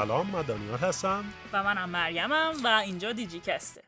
[0.00, 1.24] سلام من دانیال هستم.
[1.52, 3.82] و منم مریمم و اینجا دیجی کسته.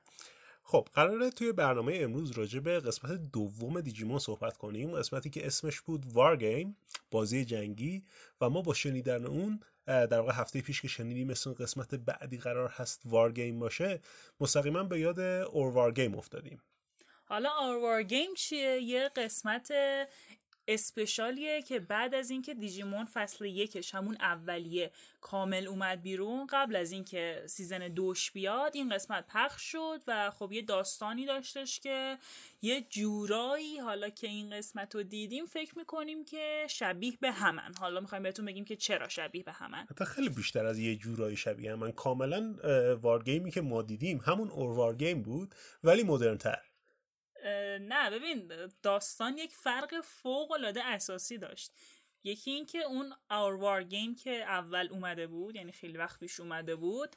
[0.63, 4.97] خب قراره توی برنامه امروز راجع به قسمت دوم دیجیمون صحبت کنیم.
[4.97, 6.77] قسمتی که اسمش بود War Game
[7.11, 8.05] بازی جنگی.
[8.41, 12.69] و ما با شنیدن اون در واقع هفته پیش که شنیدیم مثل قسمت بعدی قرار
[12.69, 14.01] هست War Game باشه
[14.41, 16.63] مستقیما به یاد Our War Game افتادیم.
[17.25, 19.73] حالا Our War Game چیه؟ یه قسمت
[20.69, 24.91] special یه که بعد از اینکه دیجیمون فصل یکش همون اولیه
[25.21, 30.53] کامل اومد بیرون قبل از اینکه سیزن دوش بیاد این قسمت پخش شد و خب
[30.53, 32.19] یه داستانی داشتش که
[32.63, 37.75] یه جورایی حالا که این قسمت رو دیدیم فکر می‌کنیم که شبیه به همن.
[37.81, 39.87] حالا می‌خوایم بهتون بگیم که چرا شبیه به همن.
[39.91, 41.93] حتی خیلی بیشتر از یه جورایی شبیه همن.
[41.93, 42.55] کاملا
[43.03, 45.55] وارگیمی که ما دیدیم همون اور وارگیم بود
[45.85, 46.72] ولی مدرنتر.
[47.81, 51.73] نه ببین داستان یک فرق فوق العاده اساسی داشت.
[52.25, 56.41] یکی این که اون Our War Game که اول اومده بود یعنی خیلی وقت پیش
[56.41, 57.17] اومده بود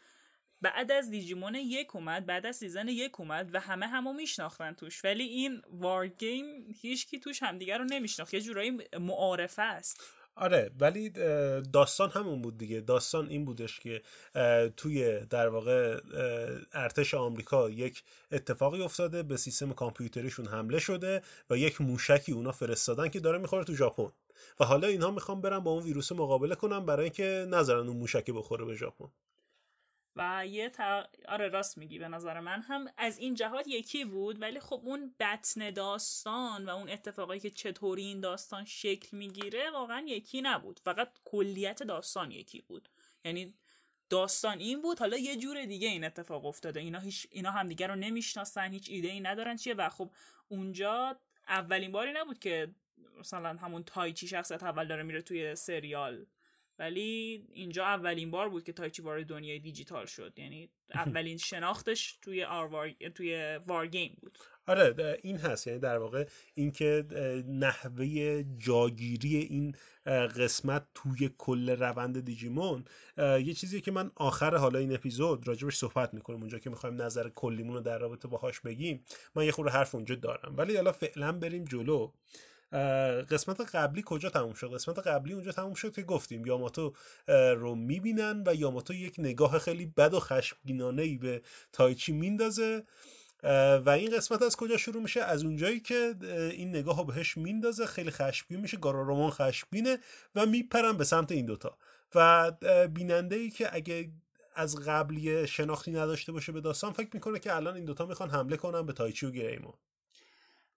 [0.62, 5.06] بعد از دیجیمون یک اومد بعد از season یک اومد و همه همو میشناختن توش.
[5.06, 8.34] ولی این War Game هیچکی توش همدیگه رو نمیشناخت.
[8.34, 10.04] یه جورایی معارفه است.
[10.38, 11.10] آره ولی
[11.74, 12.82] داستان همون بود دیگه.
[12.82, 14.02] داستان این بودش که
[14.78, 16.00] توی در واقع
[16.74, 23.08] ارتش آمریکا یک اتفاقی افتاده به سیستم کامپیوتریشون حمله شده و یک موشکی اونا فرستادن
[23.08, 24.12] که داره می‌خوره تو ژاپن.
[24.60, 28.32] و حالا اینها می‌خوان برن با اون ویروس مقابله کنن برای اینکه نذارن اون موشکی
[28.32, 29.08] بخوره به ژاپن.
[30.16, 30.72] و یه
[31.28, 32.62] آره راست میگی به نظر من.
[32.62, 37.50] هم از این جهات یکی بود ولی خب اون بطن داستان و اون اتفاقایی که
[37.50, 40.80] چطوری این داستان شکل می‌گیره واقعا یکی نبود.
[40.80, 42.90] فقط کلیت داستان یکی بود.
[43.26, 43.54] یعنی
[44.10, 46.80] داستان این بود حالا یه جور دیگه این اتفاق افتاده.
[46.80, 49.74] اینا هیچ اینا همدیگه رو نمی‌شناسن هیچ ایده ای ندارن چیه.
[49.74, 50.12] و خب
[50.48, 52.72] اونجا اولین باری نبود که
[53.20, 56.26] مثلا همون تایچی شخصیت اول داره میره توی سریال.
[56.80, 60.34] ولی اینجا اولین بار بود که تایچی وارد دنیای دیجیتال شد.
[60.38, 64.38] یعنی اولین شناختش توی آر توی وار گیم بود.
[64.68, 65.68] آره این هست.
[65.68, 67.06] یعنی در واقع اینکه
[67.48, 69.76] نحوه جاگیری این
[70.06, 72.86] قسمت توی کل روند دیجیمون
[73.18, 76.40] یه چیزی که من آخر حالا این اپیزود راجبش صحبت می‌کنم.
[76.40, 79.06] اونجا که می‌خوایم نظر کلیمون رو در رابطه باهاش بگیم
[79.36, 80.54] من یه خورده حرف اونجا دارم.
[80.58, 82.12] ولی حالا فعلا بریم جلو.
[83.30, 86.94] قسمت قبلی کجا تموم شد؟ قسمت قبلی اونجا تموم شد که گفتیم یاماتو
[87.28, 91.42] رو می‌بینن و یاماتو یک نگاه خیلی بد و خشمگینانه ای به
[91.74, 92.84] تایچی میندازه.
[93.86, 96.16] و این قسمت از کجا شروع میشه؟ از اونجایی که
[96.52, 100.00] این نگاه رو بهش میندازه خیلی خشمگین میشه گارارومان خشمگینه
[100.36, 101.78] و میپرن به سمت این دوتا.
[102.16, 102.52] و
[102.94, 104.12] بیننده ای که اگه
[104.56, 108.58] از قبلی شناختی نداشته باشه به داستان فکر می‌کنه که الان این دوتا می‌خوان حمله
[108.58, 109.74] کنن به تایچی و گریمون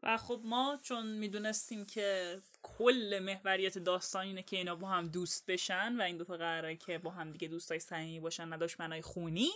[0.03, 5.47] و خب ما چون می‌دونستیم که کل محوریت داستان اینه که اینا با هم دوست
[5.47, 9.51] بشن و این دوتا قراره که با هم دیگه دوستای صمیمی باشن نداشت منای خونی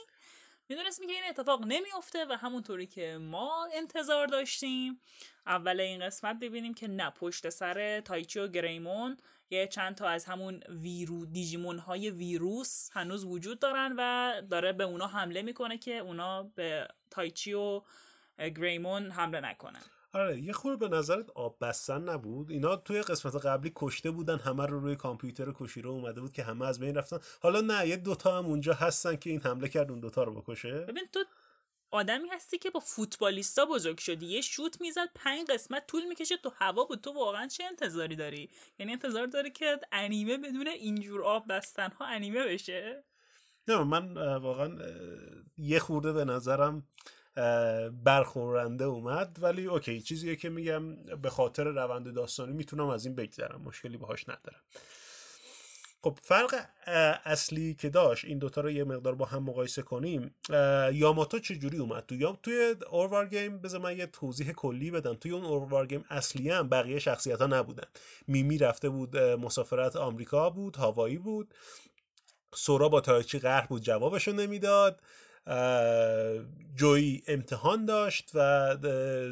[0.69, 5.01] می‌دونستیم که این اتفاق نمیافته و همونطوری که ما انتظار داشتیم.
[5.47, 9.17] اول این قسمت ببینیم که نه پشت سر تایچی و گریمون
[9.51, 14.85] یه چند تا از همون ویرو دیجیمون های ویروس هنوز وجود دارن و داره به
[14.85, 17.83] اونا حمله می‌کنه که اونا به تایچی و
[18.39, 19.83] گریمون حمله نکنن.
[20.15, 24.67] آره یه خورده به نظرت آب بستن نبود؟ اینا توی قسمت قبلی کشته بودن همه
[24.67, 27.19] رو روی کامپیوتر کشیره اومده بود که همه از بین رفتن.
[27.41, 30.73] حالا نه یه دوتا هم اونجا هستن که این حمله کرد اون دوتا رو بکشه.
[30.73, 31.25] ببین تو
[31.91, 34.27] آدمی هستی که با فوتبالیستا بزرگ شدی.
[34.27, 36.37] یه شوت می‌زد پنج قسمت طول می‌کشه.
[36.37, 37.01] تو هوا بود.
[37.01, 42.07] تو واقعا چه انتظاری داری؟ یعنی انتظار داری که انیمه بدون اینجور آب بستن ها
[42.07, 43.05] انیمه بشه؟
[43.69, 44.79] نه من واقعا
[45.59, 46.89] یه خورده به نظرم
[48.05, 53.63] برخورنده اومد ولی okay چیزیه که میگم به خاطر روند داستانی می‌تونم از این بگذرم
[53.63, 54.61] مشکلی باهاش ندارم.
[56.05, 56.67] خب فرق
[57.25, 60.35] اصلی که داشت این دوتا رو یه مقدار با هم مقایسه کنیم
[60.93, 65.15] یاماتو چجوری اومد؟ تو یا توی Our War Game بذار من یه توضیح کلی بدم.
[65.15, 67.87] توی اون Our War Game اصلی هم بقیه شخصیت ها نبودن.
[68.27, 71.55] میمی رفته بود مسافرت آمریکا بود هوایی بود.
[72.55, 75.01] سورا با تایچی قهر بود جوابشو نمی‌داد.
[76.75, 78.77] جوی امتحان داشت و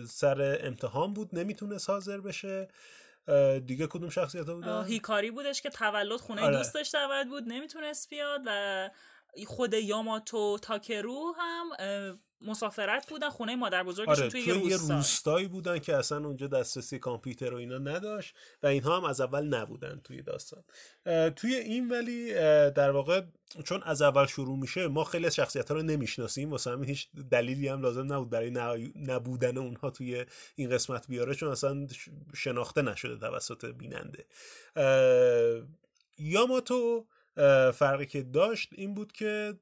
[0.08, 2.68] سر امتحان بود نمی‌تونست حاضر بشه
[3.66, 6.56] دیگه کدوم شخصیت ها بودن؟ هیکاری بودش که تولد خونه آره.
[6.56, 8.90] دوستش دعوت بود نمی‌تونست بیاد و
[9.46, 15.48] خود یاماتو تاکرو هم مسافرت بودن خونه مادر بزرگشون آره، توی, توی یه روستایی.
[15.48, 20.00] بودن که اصلا اونجا دسترسی کامپیوتر و اینا نداشت و اینها هم از اول نبودن
[20.04, 20.64] توی داستان.
[21.36, 22.32] توی این ولی
[22.70, 23.22] در واقع
[23.64, 27.08] چون از اول شروع میشه ما خیلی از شخصیت ها رو نمی‌شناسیم واسه همین هیچ
[27.30, 28.50] دلیلی هم لازم نبود برای
[28.96, 30.26] نبودن اونها توی
[30.56, 31.86] این قسمت بیاره چون اصلا
[32.34, 34.24] شناخته نشده توسط بیننده.
[36.18, 37.06] یاماتو
[37.74, 39.54] فرقی که داشت این بود که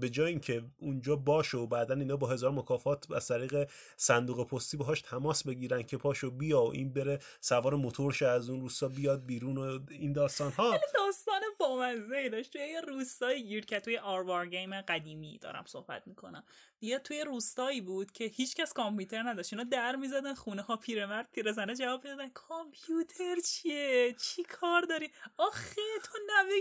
[0.00, 4.76] به جای اینکه اونجا باشه و بعدا اینا با هزار مکافات از طریق صندوق پستی
[4.76, 9.26] باهاش تماس بگیرن که پاشو بیا و این بره سوار موتورش از اون روستا بیاد
[9.26, 12.52] بیرون و این داستان ها داستان بامزه داشت.
[12.52, 16.44] توی یه روستایی گیر که توی آروار گیم قدیمی دارم صحبت می‌کنم.
[16.80, 19.52] یه توی روستایی بود که هیچکس کامپیوتر نداشت.
[19.52, 22.28] اینا در می‌زدن خونه ها پیرمرد پیرزنه جواب می‌دادن.
[22.28, 26.54] کامپیوتر چیه؟ چی کار داری؟ آخه تو نوه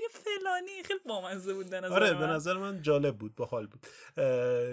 [0.46, 0.84] فلانی.
[0.84, 3.88] خیلی بامزه بود به آره به نظر من جالب بود باحال بود.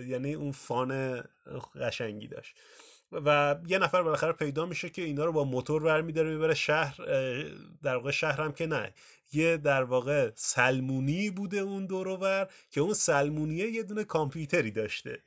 [0.09, 1.23] یعنی اون فان
[1.81, 2.57] قشنگی داشت.
[3.13, 6.97] و یه نفر بالاخره پیدا میشه که اینا رو با موتور برمیداره می‌بره شهر
[7.83, 8.95] در واقع شهر هم که نه.
[9.33, 15.23] یه در واقع سلمونی بوده اون دور که اون سلمونیه یه دونه کامپیوتری داشته.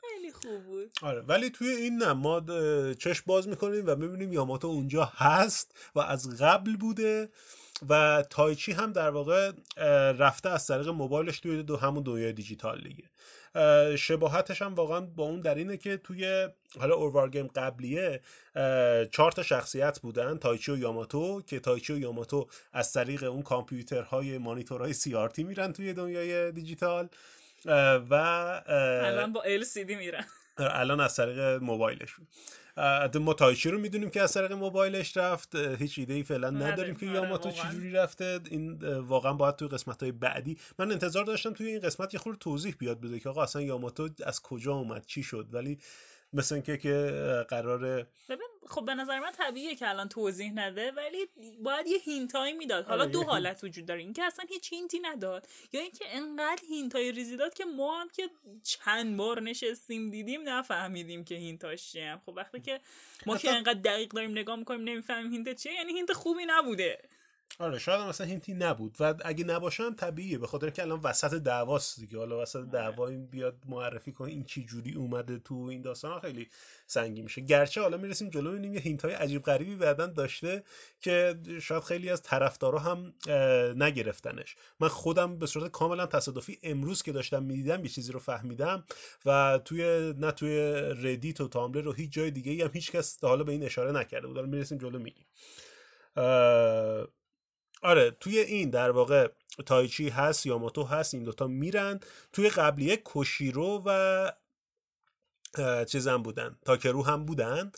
[0.00, 0.90] خیلی خوب بود.
[1.02, 2.40] آره ولی توی این نه ما
[2.94, 7.28] چشم باز می‌کنیم و می‌بینیم یاماتو اونجا هست و از قبل بوده.
[7.88, 9.52] و تایچی هم در واقع
[10.18, 13.04] رفته از طریق موبایلش توی دو همون دنیای دیجیتال دیگه.
[13.96, 16.48] شباهتش هم واقعا با اون در اینه که توی
[16.80, 18.20] حالا اوروار گیم قبلیه
[19.10, 24.38] چهار تا شخصیت بودن تایچی و یاماتو که تایچی و یاماتو از طریق اون کامپیوترهای
[24.38, 27.08] مانیتورهای سی آر تی میرن توی دنیای دیجیتال
[28.10, 30.24] و الان با LCD میرن.
[30.58, 32.26] الان از طریق موبایلشون.
[33.20, 35.56] ما تایچی رو می‌دونیم که از طریق موبایلش رفت.
[35.56, 38.40] هیچ ایده ای فعلا آره، نداریم که آره، یاماتو چجوری رفته.
[38.50, 40.58] این واقعا باید توی قسمت های بعدی.
[40.78, 44.08] من انتظار داشتم توی این قسمت یه خورده توضیح بیاد بده که آقا اصلا یاماتو
[44.24, 45.78] از کجا اومد چی شد؟ ولی
[46.32, 47.10] مثل اینکه که
[47.48, 51.28] قراره ببین خب به نظر من طبیعیه که الان توضیح نده ولی
[51.62, 52.84] باید یه هینتایی می‌داد.
[52.84, 54.00] حالا دو حالت وجود داره.
[54.00, 55.48] اینکه اصلا هیچ هینتی نداد.
[55.72, 58.30] یا اینکه انقدر هینتای ریزی داد که ما هم که
[58.62, 62.20] چند بار نشستیم دیدیم نفهمیدیم که hint اش چیه.
[62.26, 62.80] خب وقتی که
[63.26, 66.98] ما که انقدر دقیق داریم نگاه می‌کنیم نمی‌فهمیم hint چیه یعنی hint خوبی نبوده.
[67.58, 68.96] آره شاید هم مثلا hint ی نبود.
[69.00, 70.38] و اگه نباشه طبیعیه.
[70.38, 72.18] به خاطر که الان وسط دعواست دیگه.
[72.18, 72.66] حالا وسط آره.
[72.66, 76.48] دعوا این بیاد معرفی کنه این چی جوری اومده تو این داستان خیلی
[76.86, 77.40] سنگین میشه.
[77.40, 80.64] گرچه حالا می‌رسیم جلو می‌بینیم یه hint های عجیب غریبی بعدن داشته
[81.00, 83.14] که شاید خیلی از طرفدارا هم
[83.76, 84.56] نگرفتنش.
[84.80, 88.84] من خودم به صورت کاملا تصادفی امروز که داشتم می‌دیدم یه چیزی رو فهمیدم
[89.26, 93.44] و توی نه توی ردیت و تامبلر رو هیچ جای دیگه هم هیچ کس حالا
[93.44, 94.36] به این اشاره نکرده بود.
[94.36, 95.26] حالا می‌رسیم جلو میگیم.
[97.84, 99.28] آره توی این در واقع
[99.66, 102.00] تایچی هست یاماتو هست این دوتا میرن.
[102.32, 104.30] توی قبلیه کوشیرو و
[105.84, 107.72] چیزم بودن تاکرو هم بودن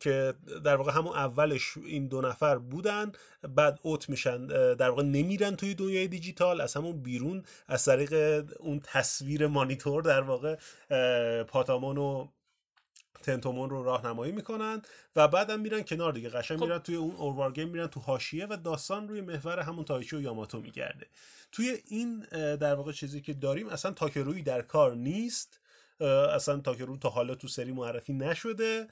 [0.00, 0.34] که
[0.64, 3.12] در واقع همون اولش این دو نفر بودن.
[3.42, 6.60] بعد اوت میشن در واقع نمیرن توی دنیای دیجیتال.
[6.60, 10.56] از همون بیرون از طریق اون تصویر مانیتور در واقع
[11.42, 12.28] پاتامون و
[13.22, 14.82] تنتومون رو راهنمایی می‌کنن
[15.16, 16.28] و بعدم میرن کنار دیگه.
[16.28, 16.64] قشنگ خب.
[16.64, 20.20] میرن توی اون اوروار گیم میرن تو حاشیه و داستان روی محور همون تایچی و
[20.20, 21.06] یاماتو میگرده.
[21.52, 22.20] توی این
[22.56, 25.58] در واقع چیزی که داریم اصلا تاکروی در کار نیست.
[26.34, 28.88] اصلا تاکرو تا حالا تو سری معرفی نشده.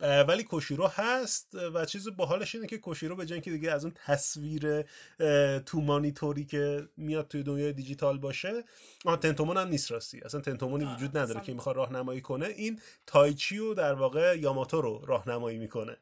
[0.00, 4.82] ولی کوشیرو هست و چیز باحالش اینه که کوشیرو به جنگ دیگه از اون تصویر
[5.66, 8.64] تو مانیتوری که میاد توی دنیای دیجیتال باشه
[9.04, 10.20] آن تنتومون هم نیست راستی.
[10.20, 12.46] اصلا تنتومونی وجود نداره که می‌خواد راهنمایی کنه.
[12.46, 15.96] این تایچی و در واقع یاماتو رو راهنمایی می‌کنه.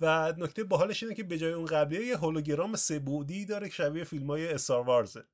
[0.00, 2.98] و نکته باحالش اینه که به جای اون قبلیه یه هولوگرام سه
[3.48, 5.24] داره که شبیه فیلم های استاروارزه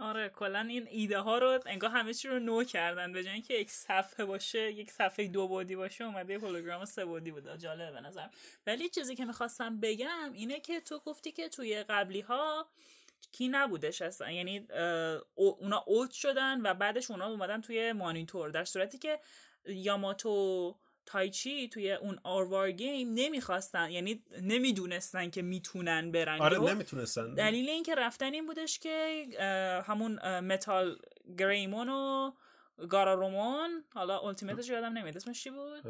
[0.00, 3.54] آره کلا این ایده ها رو انگار همه چی رو نو کردن به جای اینکه
[3.54, 8.00] یک صفحه باشه یک صفحه دو بودی باشه اومده هولوگرام سه بودی بود جالبه به
[8.00, 8.26] نظر
[8.66, 12.66] ولی چیزی که می‌خواستم بگم اینه که تو گفتی که توی قبلی ها
[13.32, 14.30] کی نبودش اصلا.
[14.30, 14.66] یعنی
[15.34, 18.50] اونا اوت شدن و بعدش اونا اومدن توی مانیتور.
[18.50, 19.20] در صورتی که
[19.64, 20.76] یاماتو
[21.12, 27.34] تایچی توی اون آروار گیم نمی‌خواستن یعنی نمی‌دونستن که می‌تونن برن آره نمی‌تونستن.
[27.34, 29.26] دلیل اینکه رفتن این بودش که
[29.86, 30.98] همون متال
[31.38, 32.32] گریمون و
[32.88, 35.16] گارارومون حالا اولتیمیتش یادم نمیاد.
[35.16, 35.86] اسمش چی بود؟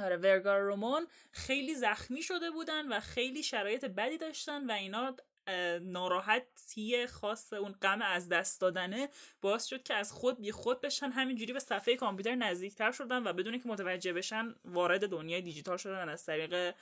[0.00, 5.16] آره ورگارومون خیلی زخمی شده بودن و خیلی شرایط بدی داشتن و اینا
[5.82, 9.08] ناراحتی خاص اون غم از دست دادنه
[9.40, 11.10] باعث شد که از خود بی خود بشن.
[11.10, 16.08] همینجوری به صفحه کامپیوتر نزدیکتر شدن و بدون که متوجه بشن وارد دنیای دیجیتال شدن
[16.08, 16.74] از طریق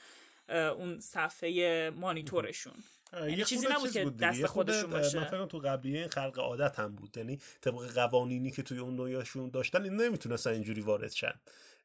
[0.49, 2.75] اون صفحه مانیتورشون.
[3.13, 6.95] یعنی چیزی نبود که دست خودشون باشه من فکر تو قبلیه این خلق عادت هم
[6.95, 7.17] بود.
[7.17, 11.35] یعنی طبق قوانینی که توی اون دنیاشون داشتن این نمی‌تونستن اینجوری وارد شن.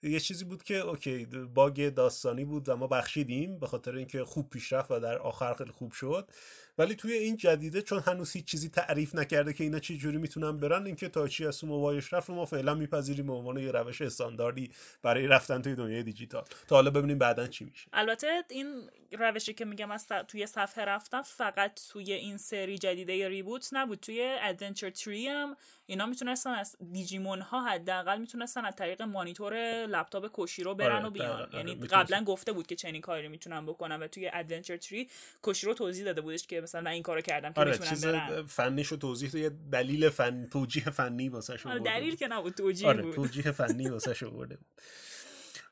[0.04, 4.50] یه چیزی بود که اوکی باگ داستانی بود و ما بخشیدیم به خاطر اینکه خوب
[4.50, 6.30] پیشرفت و در آخر خیلی خوب شد.
[6.78, 10.58] ولی توی این جدیده چون هنوز هیچ چیزی تعریف نکرده که اینا چه جوری می‌تونن
[10.58, 14.02] برن اینکه تا چی از موبایلش رفت رو ما فعلا میپذیریم به عنوان یه روش
[14.02, 16.44] استانداردی برای رفتن توی دنیای دیجیتال.
[16.68, 17.88] تا حالا ببینیم بعدا چی میشه.
[17.94, 23.70] البته این روشی که میگم از توی صفحه گفتم فقط توی این سری جدیده reboot
[23.72, 24.00] نبود.
[24.00, 25.56] توی Adventure tri هم
[25.92, 29.54] اینا می‌تونستن از دیجیمون ها حداقل می‌تونستن از طریق مانیتور
[29.86, 31.42] لپتاپ کوشیرو برن آره، و بیان.
[31.42, 31.58] دقیقاً.
[31.58, 35.10] یعنی آره، قبلا گفته بود که چنین کاری می‌تونن بکنن و توی Adventure tri
[35.42, 38.46] کوشیرو توضیح داده بودش که مثلا من این کارو کردم که آره می‌تونن چیز برن.
[38.46, 43.16] فنیشو توضیح یه دلیل فن توجیه فنی واسه آره دلیل که نبود توجیه آره بود.
[43.16, 44.66] توجیه فنی واسه آورده بود.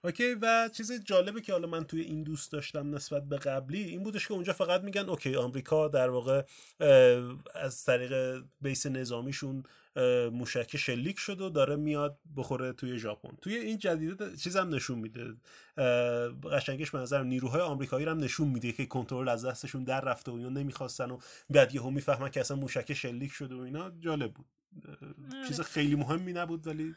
[0.03, 4.03] اوکی و چیز جالبه که حالا من توی این دوست داشتم نسبت به قبلی این
[4.03, 6.44] بودش که اونجا فقط میگن اوکی آمریکا در واقع
[7.56, 9.63] از طریق base نظامیشون
[10.32, 13.38] موشک شلیک شد و داره میاد بخوره توی ژاپن.
[13.41, 15.34] توی این جدیده چیزم نشون میده.
[16.51, 20.36] قشنگش به نظر نیروهای آمریکایی هم نشون میده که کنترل از دستشون در رفته و
[20.36, 23.91] اینا نمی‌خواستن و بعد یهو می‌فهمن که اصلا موشک شلیک شده و اینا.
[24.00, 24.46] جالب بود.
[25.48, 26.96] چیز خیلی مهمی نبود ولی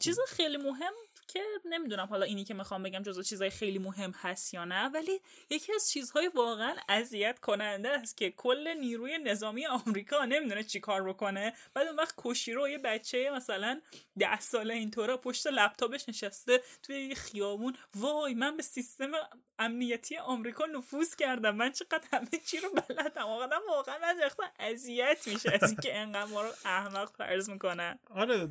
[0.00, 0.92] چیز خیلی مهم
[1.32, 5.20] که نمی‌دونم حالا اینی که می‌خوام بگم جزو چیزهای خیلی مهم هست یا نه ولی
[5.50, 11.08] یکی از چیزهای واقعا اذیت کننده است که کل نیروی نظامی آمریکا نمی‌دونه چی کار
[11.08, 11.52] بکنه.
[11.74, 13.80] بعد اون وقت کوشیرو یه بچه مثلا
[14.18, 17.76] ده ساله اینطورا پشت لپتاپش نشسته توی خیابون.
[17.94, 19.12] وای من به سیستم
[19.58, 21.56] امنیتی آمریکا نفوذ کردم.
[21.56, 23.26] من چقدر همه چی رو بلدم.
[23.68, 28.46] واقعا بعضی وقتا اذیت میشه از اینکه انقدر ما رو احمق فرض می‌کنن آره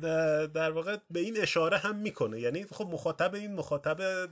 [0.46, 2.40] در واقع به این اشاره هم می‌کنه.
[2.40, 4.26] یعنی خب مخاطب این مخاطب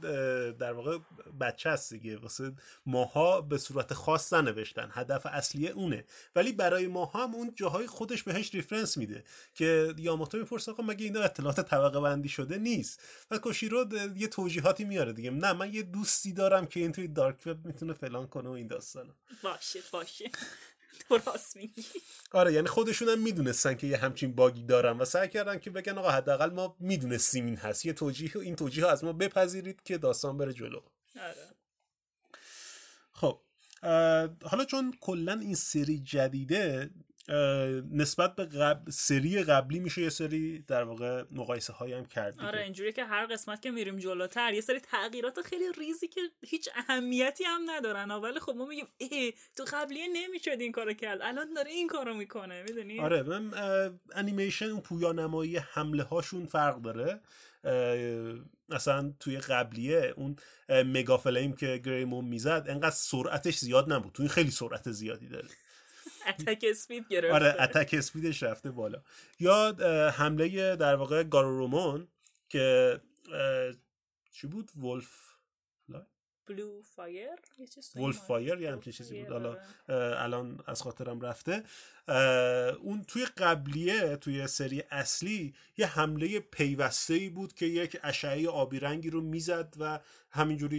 [0.59, 0.99] در واقع
[1.41, 2.17] بچه هست دیگه.
[2.17, 2.53] واسه
[2.87, 4.91] ماها به صورت خاص ننوشتن.
[4.93, 6.05] هدف اصلی اونه.
[6.37, 11.05] ولی برای ماها هم اون جاهای خودش بهش ریفرنس میده که یاماتو می‌پرسه آقا مگه
[11.05, 15.31] اینا اطلاعات طبقه بندی شده نیست؟ و کوشیرو یه توجیهاتی میاره دیگه.
[15.31, 18.67] نه من یه دوستی دارم که این توی دارک وب می‌تونه فلان کنه و این
[18.67, 19.15] داستانا.
[19.43, 20.31] باشه باشه.
[21.09, 21.85] تو راست میگی.
[22.33, 25.99] آره یعنی خودشون هم می‌دونستن که یه همچین باگی دارن و سعی کردن که بگن
[25.99, 27.87] آقا حداقل ما می‌دونستیم این هست.
[27.87, 30.81] یه توجیه این توجیه ها از ما بپذیرید که داستان بره جلو.
[31.17, 31.55] آره.
[33.13, 33.41] خب
[34.43, 36.91] حالا چون کلا این سری جدیده
[37.93, 42.41] نسبت به قبل سری قبلی میشه یه سری در واقع مقایسه هایی هم کرد.
[42.41, 46.69] آره اینجوری که هر قسمت که میریم جلوتر یه سری تغییرات خیلی ریزی که هیچ
[46.75, 48.11] اهمیتی هم ندارن.
[48.11, 51.23] ولی خب ما میگیم ای تو قبلیه نمی‌شد این کارو کرد.
[51.23, 53.51] الان داره این کارو می‌کنه می‌دونی؟ آره من
[54.15, 57.21] انیمیشن اون پویانمایی حمله هاشون فرق داره.
[58.71, 60.37] اصلا توی قبلیه اون
[60.69, 64.13] اه، مگا فلیم که گریمون می‌زد انقدر سرعتش زیاد نبود.
[64.13, 65.49] توی خیلی سرعت زیادی داره.
[66.39, 67.35] اتک اسپید گرفته.
[67.35, 69.03] آره اتک اسپیدش رفته بالا.
[69.41, 69.77] یا
[70.17, 72.09] حمله در واقع گارورومون
[72.49, 73.01] که
[74.33, 75.29] چی بود؟ Wolf
[76.47, 77.29] Blue Fire
[77.97, 78.61] Wolf Fire.
[78.61, 79.33] یه همچین چیزی بود.
[79.33, 79.51] حالا
[79.89, 80.23] آره.
[80.23, 81.63] الان از خاطرم رفته.
[82.83, 88.81] اون توی قبلیه توی سری اصلی یه حمله پیوسته ای بود که یک اشعه آبی
[88.81, 90.79] رنگی رو می‌زد و همینجوری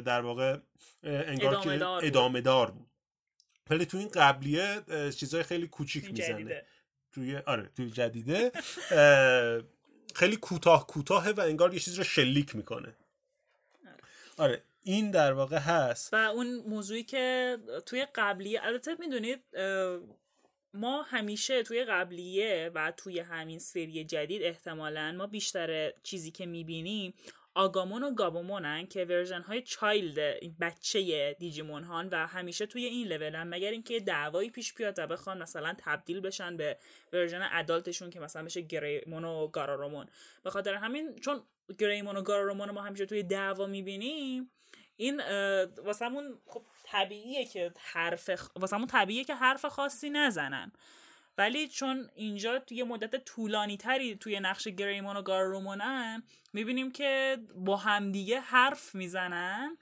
[0.00, 0.56] در واقع
[1.02, 2.06] انگار ادامه که.
[2.06, 2.86] ادامه دار بود.
[3.70, 4.82] ولی توی این قبلیه
[5.16, 6.62] چیزای خیلی کوچیک می‌زنه.
[7.12, 8.52] توی آره توی جدیده.
[10.14, 12.96] خیلی کوتاه کوتاهه و انگار یه چیز رو شلیک می‌کنه.
[14.36, 14.62] آره.
[14.82, 16.14] این در واقع هست.
[16.14, 19.40] و اون موضوعی که توی قبلیه البته می‌دونید
[20.74, 27.14] ما همیشه توی قبلیه و توی همین سری جدید احتمالا ما بیشتر چیزی که می‌بینیم
[27.56, 30.18] آگامون و گابومونن که ورژن های چایلد
[30.60, 35.42] بچه دیجیمون هان و همیشه توی این لولن مگر اینکه دعوایی پیش بیاد و بخوان
[35.42, 36.78] مثلا تبدیل بشن به
[37.12, 40.06] ورژن ادالتشون که مثلا بشه گریمون و گارارومون
[40.42, 41.42] به خاطر همین چون
[41.78, 44.50] گریمون و گارارومون رو ما همیشه توی دعوا می‌بینیم
[44.96, 45.20] این
[45.84, 50.72] واسمون خب طبیعیه که حرف واسمون طبیعیه که حرف خاصی نزنن.
[51.38, 57.76] ولی چون اینجا توی مدت طولانی تری توی نقش گریمون و گارومونن می‌بینیم که با
[57.76, 59.76] همدیگه حرف می‌زنن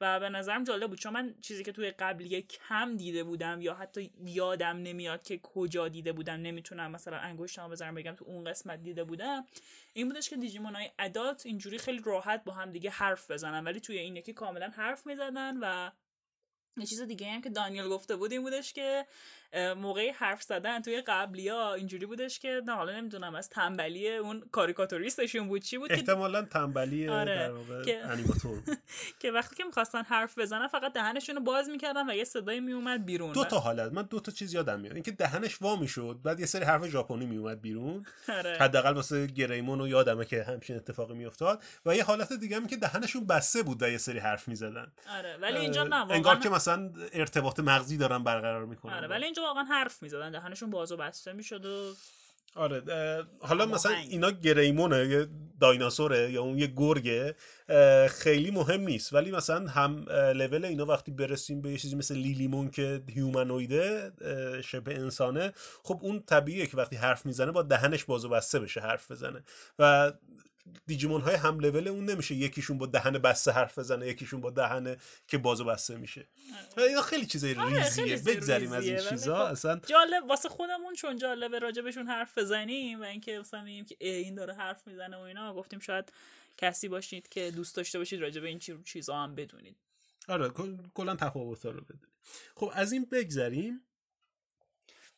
[0.00, 0.98] و به نظرم جالب بود.
[0.98, 5.88] چون من چیزی که توی قبلیه کم دیده بودم یا حتی یادم نمیاد که کجا
[5.88, 9.46] دیده بودم نمی‌تونم مثلا انگشتمو بذارم بگم تو اون قسمت دیده بودم
[9.92, 13.64] این بودش که دیجیمون های ادالت اینجوری خیلی راحت با هم دیگه حرف بزنن.
[13.64, 15.90] ولی توی این یکی کاملا حرف می‌زدن و
[16.76, 19.06] یه چیز دیگه هم که دانیل گفته بود این بودش که
[19.76, 24.40] موقعی حرف زدن توی قبلی ها اینجوری بودش که نه حالا نمی‌دونم از تنبلی اون
[24.52, 25.62] کاریکاتوریستشون بود.
[25.62, 28.62] چی بود احتمالا تنبلی آره، در واقع که- انیماتور.
[29.20, 33.06] که وقتی که می‌خواستن حرف بزنن فقط دهنشون رو باز می‌کردن و یه صدایی میومد
[33.06, 33.32] بیرون.
[33.32, 34.94] دو تا حالت من دو تا چیز یادم میاد.
[34.94, 38.06] اینکه دهنش وا می‌شد بعد یه سری حرف ژاپنی میومد بیرون.
[38.28, 38.56] آره.
[38.60, 41.62] حداقل واسه گریمون و یادمه که همچین اتفاقی میافتاد.
[41.86, 44.92] و یه حالت دیگه هم که دهنشون بسته بود و یه سری حرف می‌زدن.
[45.18, 48.92] آره ولی اینجا نه انگار که مثلا ارتباط مغزی دارن برقرار می‌کنن.
[48.94, 51.94] آره ولی اینجا واقعا حرف می‌زدن دهنشون باز و بسته می‌شد و
[52.54, 52.82] آره
[53.40, 53.66] حالا.
[53.66, 55.28] مثلا اینا گریمونه یه
[55.60, 57.34] دایناسوره یا اون یه گرگه
[58.08, 62.70] خیلی مهم نیست ولی مثلا هم لول اینا وقتی برسیم به یه چیزی مثل لیلیمون
[62.70, 64.12] که هیومانویده
[64.64, 69.10] شبه انسانه خب اون طبیعیه که وقتی حرف می‌زنه با دهنش بازو بسته بشه حرف
[69.10, 69.44] بزنه
[69.78, 70.12] و
[70.86, 72.34] دیجیمون های هم لول اون نمیشه.
[72.34, 74.96] یکیشون با دهن بسته حرف بزنه یکیشون با دهن
[75.28, 76.28] که بازو بسته میشه.
[76.76, 76.88] آره.
[76.88, 78.16] اینا خیلی چیزای آره، ریزیه.
[78.16, 79.46] بگذریم از این چیزا.
[79.46, 83.96] خب اصلا جالب واسه خودمون چون جالبه راجبشون حرف بزنیم و اینکه مثلا میگیم که
[84.00, 86.12] این داره حرف می‌زنه و اینا گفتیم شاید
[86.56, 89.76] کسی باشید که دوست داشته باشید راجب این چیزا هم بدونید.
[90.28, 90.50] آره
[90.94, 92.08] کلا تفاوت رو بدونید
[92.56, 93.80] خب از این بگذریم.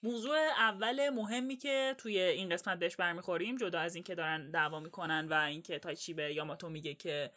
[0.03, 5.29] موضوع اول مهمی که توی این قسمت بهش برمیخوریم جدا از اینکه دارن دعوا می‌کنن
[5.29, 7.31] و اینکه تایچی به یاماتو میگه که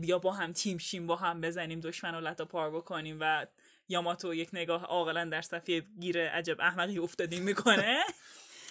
[0.00, 3.46] بیا با هم تیم شیم با هم بزنیم دشمن رو لطا پار بکنیم و
[3.88, 7.98] یاماتو یک نگاه عاقلا در صفحه گیر عجب احمقی افتادیم می‌کنه.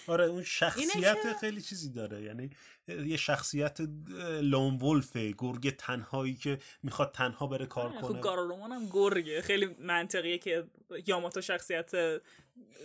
[0.06, 2.22] آره اون شخصیت خیلی چیزی داره.
[2.22, 2.50] یعنی
[2.88, 3.80] یه شخصیت
[4.42, 8.22] لون ولفه گرگ تنهایی که می‌خواد تنها بره کار آره، خب کنه.
[8.22, 9.42] خب هم گرگه.
[9.42, 10.64] خیلی منطقیه که
[11.06, 11.90] یاماتو شخصیت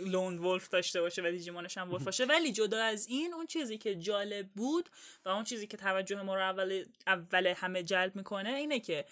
[0.05, 2.25] لون ولف داشته باشه و دیجیمونش هم ولف باشه.
[2.25, 4.89] ولی جدا از این اون چیزی که جالب بود
[5.25, 9.05] و اون چیزی که توجه ما رو اول اول همه جلب می‌کنه اینه که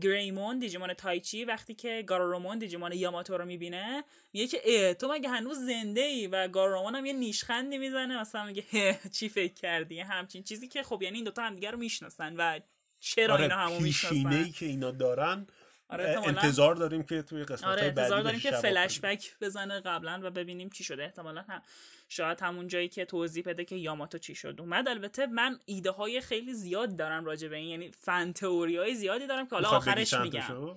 [0.00, 5.28] گریمون دیجیمون تایچی وقتی که گارارومون دیجیمون یاماتو رو می‌بینه میگه که اه تو مگه
[5.28, 10.42] هنوز زنده ای و گارارومون هم یه نیشخندی می‌زنه مثلا میگه چی فکر کردی؟ همچین
[10.42, 12.60] چیزی که خب یعنی این دوتا همدیگه رو می‌شناسن و
[13.00, 15.46] چرا آره اینا همو می‌شناسن؟ که اینا دارن
[15.88, 20.30] آره انتظار داریم که توی قسمت آره انتظار داریم که فلش بک بزنه قبلا و
[20.30, 21.04] ببینیم چی شده.
[21.04, 21.62] احتمالا هم
[22.08, 24.56] شاید همون جایی که توضیح بده که یاماتو چی شد.
[24.58, 24.88] اومد.
[24.88, 29.26] البته من ایده های خیلی زیاد دارم راجع به این یعنی فن تئوری های زیادی
[29.26, 30.76] دارم که حالا آخرش میگم.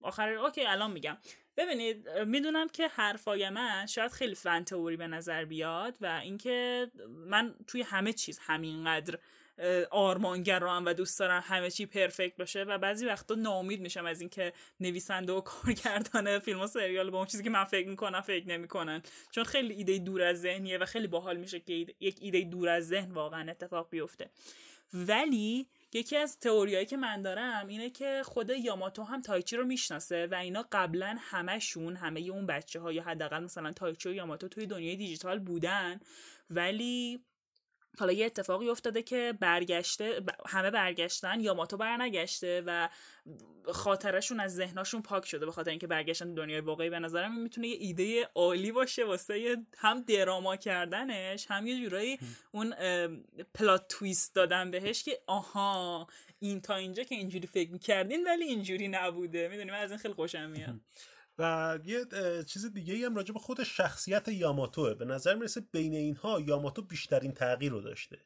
[0.00, 1.16] آخر اوکی الان میگم.
[1.56, 7.54] ببینید می‌دونم که حرفای من شاید خیلی فن تئوری به نظر بیاد و اینکه من
[7.66, 9.18] توی همه چیز همینقدر
[9.90, 14.52] آرمانگرام و دوست دارم همه چی پرفکت باشه و بعضی وقتا ناامید میشم از اینکه
[14.80, 19.02] نویسنده و کارگردان فیلم و سریال با اون چیزی که من فکر می‌کنم فکر نمی‌کنن.
[19.30, 22.88] چون خیلی ایده دور از ذهنیه و خیلی باحال میشه که یک ایده دور از
[22.88, 24.30] ذهن واقعا اتفاق بیفته.
[24.92, 30.26] ولی یکی از تئوریایی که من دارم اینه که خود یاماتو هم تایچی رو می‌شناسه
[30.26, 34.66] و اینا قبلا همشون همه اون بچه ها یا حداقل مثلا تایچی و یاماتو توی
[34.66, 36.00] دنیای دیجیتال بودن.
[36.50, 37.24] ولی
[37.98, 42.88] حالا یه اتفاقی افتاده که برگشته همه برگشتن یاماتو برنگشته و
[43.72, 46.90] خاطرشون از ذهناشون پاک شده به خاطر اینکه برگشتن دنیای واقعی.
[46.90, 52.18] به نظرم می‌تونه یه ایده عالی باشه واسه هم دراما کردنش هم یه جورایی
[52.52, 52.74] اون
[53.54, 56.06] پلات تویست دادن بهش که آها
[56.38, 59.48] این تا اینجا که اینجوری فکر می‌کردین ولی اینجوری نبوده.
[59.48, 60.80] می‌دونیم از این خیلی خوشم میاد.
[61.38, 62.04] و یه
[62.46, 64.94] چیز دیگه ای هم راجع به خود شخصیت یاماتوه.
[64.94, 68.18] به نظر می‌رسه بین اینها یاماتو بیشترین تغییر رو داشته.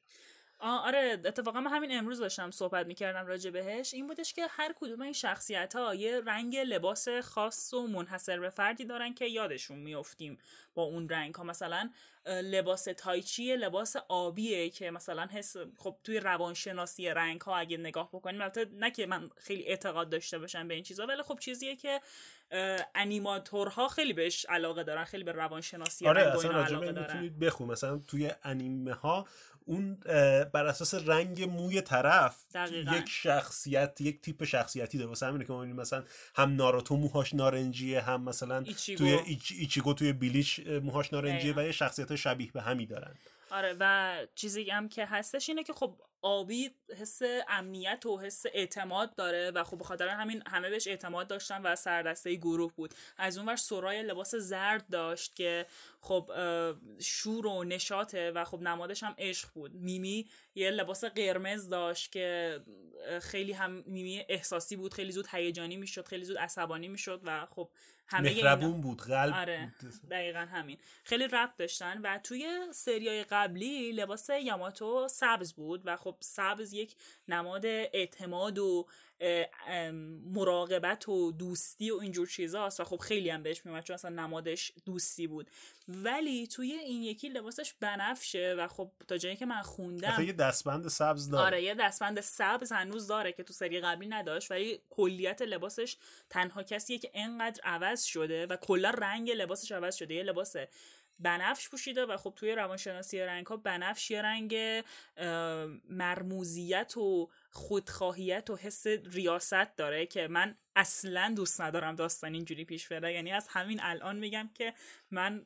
[0.60, 3.94] آره اتفاقا من همین امروز داشتم صحبت می‌کردم راجع بهش.
[3.94, 8.50] این بودش که هر کدوم این شخصیت ها یه رنگ لباس خاص و منحصر به
[8.50, 10.38] فردی دارن که یادشون میافتیم
[10.74, 11.90] با اون رنگ ها مثلا
[12.26, 18.40] لباس تایچی لباس آبیه که مثلا حس خب توی روانشناسی رنگ ها اگه نگاه بکنیم
[18.40, 22.00] البته نه که من خیلی اعتقاد داشته باشم به این چیزا ولی خب چیزیه که
[22.94, 27.38] انیماتورها خیلی بهش علاقه دارن خیلی به روانشناسی آره رنگ اصلا علاقه دارن.
[27.40, 29.26] بخون مثلا توی انیمه ها
[29.70, 29.94] اون
[30.52, 32.96] بر اساس رنگ موی طرف دقیقا.
[32.96, 36.04] یک شخصیت یک تیپ شخصیتی داره واسه همینه که ما مثلا
[36.34, 38.98] هم ناروتو موهاش نارنجیه هم مثلا ایچیگو.
[38.98, 39.52] توی ایچ...
[39.58, 43.14] ایچیگو توی بیلیچ موهاش نارنجیه و یه شخصیت شبیه به همی دارن
[43.50, 49.14] آره و چیزی هم که هستش اینه که خب آبی حس امنیت و حس اعتماد
[49.14, 52.94] داره و خب بخاطر همین همه بهش اعتماد داشتن و سردسته گروه بود.
[53.16, 55.66] از اونور سرای لباس زرد داشت که
[56.00, 56.30] خب
[57.00, 59.74] شور و نشاطه و خب نمادش هم عشق بود.
[59.74, 62.60] میمی یه لباس قرمز داشت که
[63.22, 67.70] خیلی هم میمی احساسی بود خیلی زود هیجانی می‌شد خیلی زود عصبانی می‌شد و خب
[68.06, 69.74] همه مهربون بود قلب آره
[70.10, 70.78] دقیقا همین.
[71.04, 76.94] خیلی ربط داشتن و توی سریای قبلی لباس یاماتو سبز بود و خب سبز یک
[77.28, 78.86] نماد اعتماد و
[80.34, 84.72] مراقبت و دوستی و اینجور چیزاست و خب خیلی هم بهش میومد چون اصلا نمادش
[84.84, 85.50] دوستی بود.
[85.88, 90.88] ولی توی این یکی لباسش بنفشه و خب تا جایی که من خوندم یه دستبند
[90.88, 91.46] سبز داره.
[91.46, 95.96] آره یه دستبند سبز هنوز داره که تو سری قبلی نداشت ولی کلیت لباسش
[96.30, 100.56] تنها کسیه که انقدر عوض شده و کلا رنگ لباسش عوض شده یه لباس
[101.20, 104.56] بنفش پوشیده و خب توی روانشناسی رنگ ها بنفش یه رنگ
[105.88, 112.88] مرموزیت و خودخواهیت و حس ریاست داره که من اصلا دوست ندارم داستان اینجوری پیش
[112.88, 113.12] بره.
[113.12, 114.74] یعنی از همین الان میگم که
[115.10, 115.44] من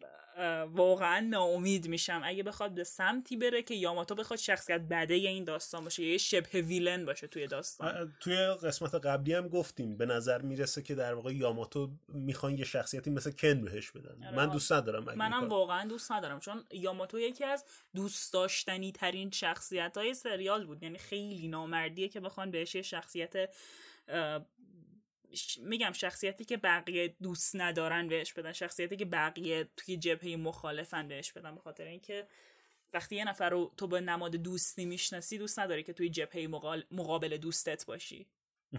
[0.72, 2.20] واقعا ناامید میشم.
[2.24, 6.60] اگه بخواد به سمتی بره که یاماتو بخواد شخصیت بده این داستان باشه یه شبه
[6.62, 8.14] ویلن باشه توی داستان.
[8.20, 13.10] توی قسمت قبلی هم گفتیم به نظر می‌رسه که در واقع یاماتو می‌خوان یه شخصیتی
[13.10, 14.24] مثل کن بهش بدن.
[14.26, 19.30] آره، من دوست ندارم منم واقعا دوست ندارم چون یاماتو یکی از دوست داشتنی ترین
[19.30, 20.82] شخصیت های سریال بود.
[20.82, 23.50] یعنی خیلی نامردیه که بخوان بهش یه شخصیت
[25.60, 31.32] میگم شخصیتی که بقیه دوست ندارن بهش بدن شخصیتی که بقیه توی جبهه مخالفن بهش
[31.32, 32.26] بدن به خاطر اینکه
[32.94, 36.46] وقتی یه نفر رو تو به نماد دوستی می‌شناسی دوست نداری که توی جبهه
[36.90, 38.26] مقابل دوستت باشی.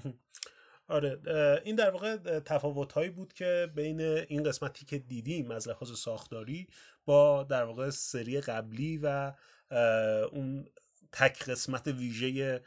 [0.88, 1.20] آره
[1.64, 6.68] این در واقع تفاوت هایی بود که بین این قسمتی که دیدیم از لحاظ ساختاری
[7.06, 9.34] با در واقع سری قبلی و
[10.32, 10.68] اون
[11.12, 12.62] تک قسمت ویژه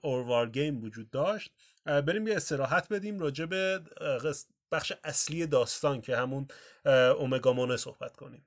[0.00, 1.52] اوروار گیم وجود داشت.
[1.84, 3.80] بریم یه استراحت بدیم راجع به
[4.72, 6.48] بخش اصلی داستان که همون
[7.18, 8.46] اومگامونه صحبت کنیم.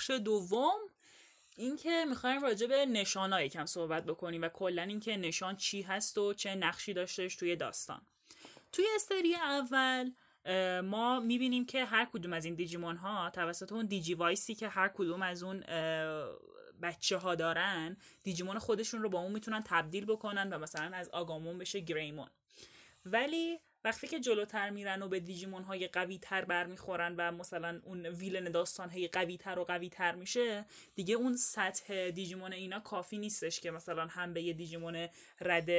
[0.00, 0.78] بخش دوم
[1.56, 6.34] اینکه می‌خوایم راجع به نشانها یکم صحبت بکنیم و کلا اینکه نشان چی هست و
[6.34, 8.02] چه نقشی داشتهش توی داستان.
[8.72, 10.12] توی استری اول
[10.80, 14.88] ما می‌بینیم که هر کدوم از این دیجیمون ها توسط اون دیجی وایسی که هر
[14.88, 15.60] کدوم از اون
[16.82, 21.58] بچه ها دارن دیجیمون خودشون رو با اون می‌تونن تبدیل بکنن و مثلا از آگامون
[21.58, 22.28] بشه گریمون.
[23.06, 28.06] ولی وقتی که جلوتر میرن و به دیجیمون های قوی تر برمیخورن و مثلا اون
[28.06, 30.64] ویلن داستان های قوی تر و قوی تر میشه
[30.94, 35.08] دیگه اون سطح دیجیمون اینا کافی نیستش که مثلا هم به یه دیجیمون
[35.40, 35.70] رد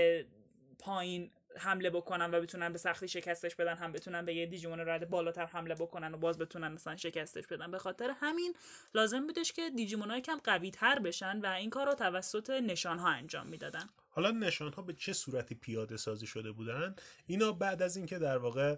[0.80, 5.10] پایین حمله بکنن و بتونن به سختی شکستش بدن هم بتونن به یه دیجیمون رد
[5.10, 7.72] بالاتر حمله بکنن و باز بتونن مثلا شکستش بدن.
[7.72, 8.54] به خاطر همین
[8.94, 13.00] لازم بودش که دیجیمون های کم قوی تر بشن و این کار رو توسط نشان
[13.00, 13.90] ها انجام می‌دادن.
[14.14, 16.96] حالا نشان ها به چه صورتی پیاده سازی شده بودن؟
[17.28, 18.76] اینا بعد از اینکه در واقع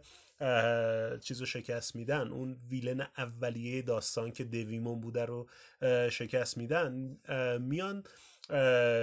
[1.18, 5.50] چیزو شکست میدن اون ویلن اولیه داستان که دویمون بوده رو
[6.10, 7.18] شکست میدن
[7.62, 8.04] میان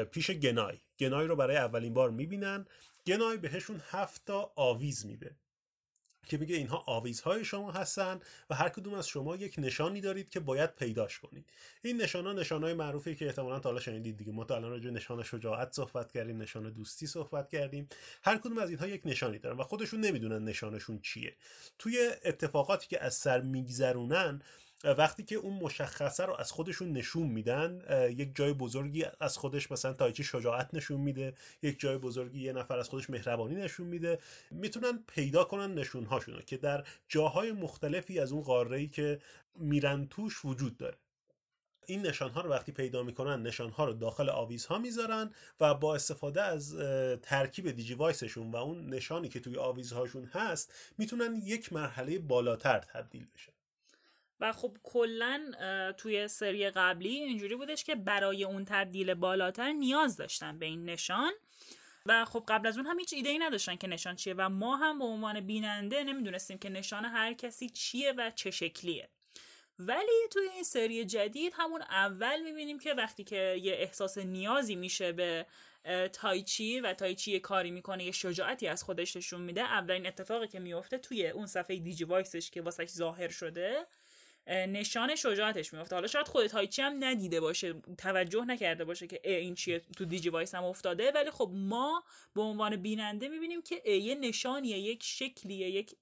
[0.04, 0.78] پیش گنای.
[0.98, 2.66] گنای رو برای اولین بار می‌بینن.
[3.06, 5.36] گنای بهشون هفت تا آویز میده.
[6.26, 10.40] که میگه اینها آویزهای شما هستن و هر کدوم از شما یک نشانی دارید که
[10.40, 11.44] باید پیداش کنید.
[11.82, 14.32] این نشان ها نشان های معروفی که احتمالا تا حالا شنیدید دیگه.
[14.32, 17.88] ما تا الان راجع نشان شجاعت صحبت کردیم نشان دوستی صحبت کردیم.
[18.22, 21.36] هر کدوم از اینها یک نشانی دارن و خودشون نمی‌دونن نشانشون چیه.
[21.78, 24.42] توی اتفاقاتی که از سر میگذرونن
[24.84, 27.82] وقتی که اون مشخصه رو از خودشون نشون میدن
[28.16, 32.78] یک جای بزرگی از خودش مثلا تایچی شجاعت نشون میده یک جای بزرگی یه نفر
[32.78, 34.18] از خودش مهربانی نشون میده
[34.50, 39.20] می‌تونن پیدا کنن نشون هاشونو که در جاهای مختلفی از اون قاره ای که
[39.54, 40.96] میرن توش وجود داره.
[41.86, 45.74] این نشان ها رو وقتی پیدا می‌کنن نشان ها رو داخل آویز ها می‌ذارن و
[45.74, 46.76] با استفاده از
[47.22, 52.78] ترکیب دیجی وایسشون و اون نشانی که توی آویز هاشون هست می‌تونن یک مرحله بالاتر
[52.78, 53.52] تبدیل بشن.
[54.40, 55.52] و خب کلا
[55.98, 61.32] توی سری قبلی اینجوری بودش که برای اون تبدیل بالاتر نیاز داشتن به این نشان
[62.06, 64.76] و خب قبل از اون هم هیچ ایده ای نداشتن که نشان چیه و ما
[64.76, 69.08] هم به عنوان بیننده نمی‌دونستیم که نشان هر کسی چیه و چه شکلیه.
[69.78, 75.12] ولی توی این سری جدید همون اول می‌بینیم که وقتی که یه احساس نیازی میشه
[75.12, 75.46] به
[76.12, 80.58] تایچی و تایچی یه کاری می‌کنه یه شجاعتی از خودش نشون میده اولین اتفاقی که
[80.58, 83.86] میفته توی اون صفحه دیجی وایسش که واسش ظاهر شده
[84.50, 89.34] نشان شجاعتش میفته حالا شاید خودت هایچی هم ندیده باشه توجه نکرده باشه که ای
[89.34, 91.12] این چیه تو دیجی وایس هم افتاده.
[91.14, 95.96] ولی خب ما به عنوان بیننده می‌بینیم که یه نشانیه یک شکلیه یک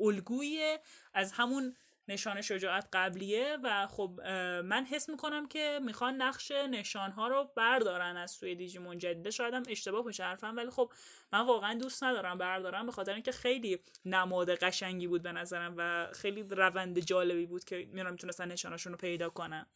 [0.00, 0.76] الگویی
[1.14, 1.76] از همون
[2.10, 4.20] نشان شجاعت قبلیه و خب
[4.64, 9.30] من حس می‌کنم که می‌خوان نقش نشان ها رو بردارن از سوی دیجیمون جدیده.
[9.30, 10.92] شاید هم اشتباه باشه حرفم ولی خب
[11.32, 16.08] من واقعا دوست ندارم بردارم به خاطر اینکه خیلی نماد قشنگی بود به نظرم و
[16.12, 19.66] خیلی روند جالبی بود که میرم می‌تونستن نشانشون رو پیدا کنن.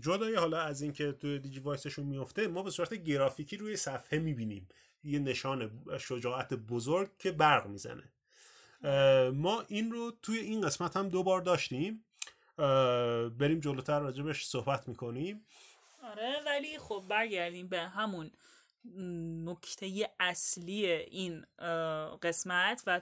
[0.00, 4.68] جدای حالا از اینکه تو دیجی وایسشون میفته ما به صورت گرافیکی روی صفحه می‌بینیم.
[5.04, 8.12] یه نشان شجاعت بزرگ که برق می‌زنه.
[9.34, 12.04] ما این رو توی این قسمت هم دو بار داشتیم.
[13.38, 15.46] بریم جلوتر راجبش صحبت می‌کنیم.
[16.02, 18.30] آره ولی خب برگردیم به همون
[19.44, 21.46] نکته اصلی این
[22.22, 23.00] قسمت و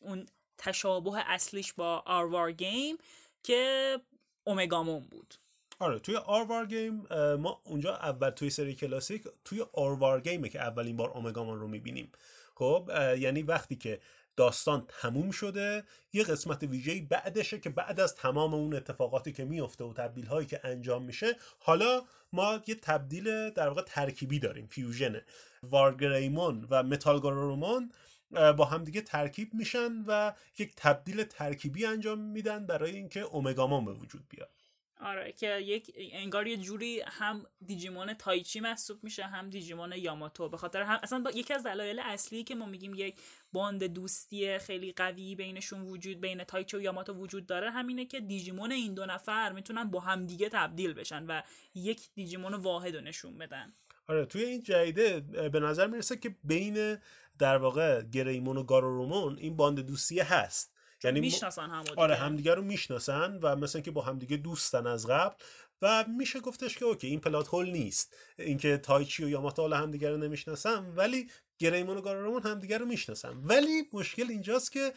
[0.00, 0.26] اون
[0.58, 2.98] تشابه اصلیش با آروار گیم
[3.42, 4.00] که
[4.44, 5.34] اومگامون بود.
[5.78, 10.96] آره توی آروار گیم ما اونجا اول توی سری کلاسیک توی آروار گیمه که اولین
[10.96, 12.12] بار اومگامان رو می‌بینیم.
[12.54, 14.00] خب یعنی وقتی که
[14.36, 19.84] داستان تموم شده یه قسمت ویژه‌ای بعدشه که بعد از تمام اون اتفاقاتی که میفته
[19.84, 25.20] و تبدیل هایی که انجام میشه حالا ما یه تبدیل در واقع ترکیبی داریم fusion.
[25.62, 27.92] وارگریمون و متالگارورومون
[28.30, 34.24] با همدیگه ترکیب میشن و یک تبدیل ترکیبی انجام میدن برای اینکه اومگامون به وجود
[34.28, 34.63] بیاد.
[35.00, 40.48] آره که یک انگار یه جوری هم دیجیمون تایچی محسوب میشه هم دیجیمون یاماتو.
[40.48, 43.16] به خاطر هم اصلا یکی از دلایل اصلی که ما میگیم یک
[43.52, 48.72] bond دوستی خیلی قوی بینشون وجود بین تایچی و یاماتو وجود داره همینه که دیجیمون
[48.72, 51.42] این دو نفر می‌تونن با همدیگه تبدیل بشن و
[51.74, 53.72] یک دیجیمون واحد نشون بدن.
[54.08, 55.20] آره توی این جدیده
[55.52, 56.98] به نظر می‌رسه که بین
[57.38, 60.73] در واقع گریمون و گارورومون این bond دوستی هست.
[61.04, 65.34] یعنی می‌شناسن هم آره همدیگه رو می‌شناسن و مثلا که با همدیگه دوستن از قبل
[65.82, 68.16] و میشه گفتش که اوکی این plot hole نیست.
[68.38, 73.36] اینکه تایچی و یاماتو حالا همدیگه رو نمی‌شناسن ولی گریمون و گارورومون همدیگه رو می‌شناسن.
[73.44, 74.92] ولی مشکل اینجاست که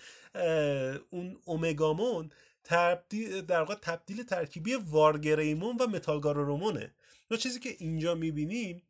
[1.10, 2.32] اون اومگامون
[2.64, 6.94] تبدیل در واقع تبدیل ترکیبی وارگریمون و متالگارورومونه
[7.32, 8.87] و چیزی که اینجا می‌بینیم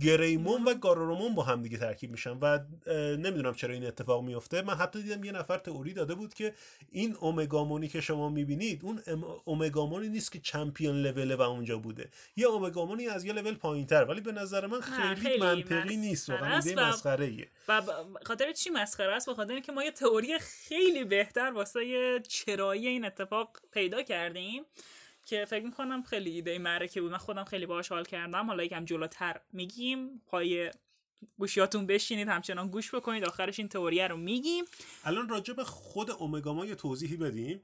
[0.00, 2.58] گریمون و گارورومون با هم دیگه ترکیب میشن و
[3.16, 4.62] نمی‌دونم چرا این اتفاق میفته.
[4.62, 6.54] من حتی دیدم یه نفر تئوری داده بود که
[6.90, 9.02] این اومگامونی که شما می‌بینید اون
[9.44, 12.10] اومگامونی نیست که چمپیون لول و اونجا بوده.
[12.36, 16.30] یه اومگامونی از یه لول پایینتر ولی به نظر من خیلی, خیلی منطقی نیست.
[16.30, 17.82] واقعا ایده مسخره ایه و
[18.24, 23.04] خاطر چی مسخره است؟ به خاطر اینکه ما یه تئوری خیلی بهتر واسه چرایی این
[23.04, 24.62] اتفاق پیدا کردیم.
[25.28, 27.12] که فکر می‌کنم خیلی ایده معرکه بود.
[27.12, 28.46] من خودم خیلی باهاش حال کردم.
[28.46, 30.22] حالا یکم جلوتر میگیم.
[30.26, 30.70] پای
[31.38, 33.24] گوشیاتون بشینید همچنان گوش بکنید.
[33.24, 34.64] آخرش این تئوریه رو میگیم.
[35.04, 37.62] الان راجع به خود اومگاما یه توضیحی بدیم.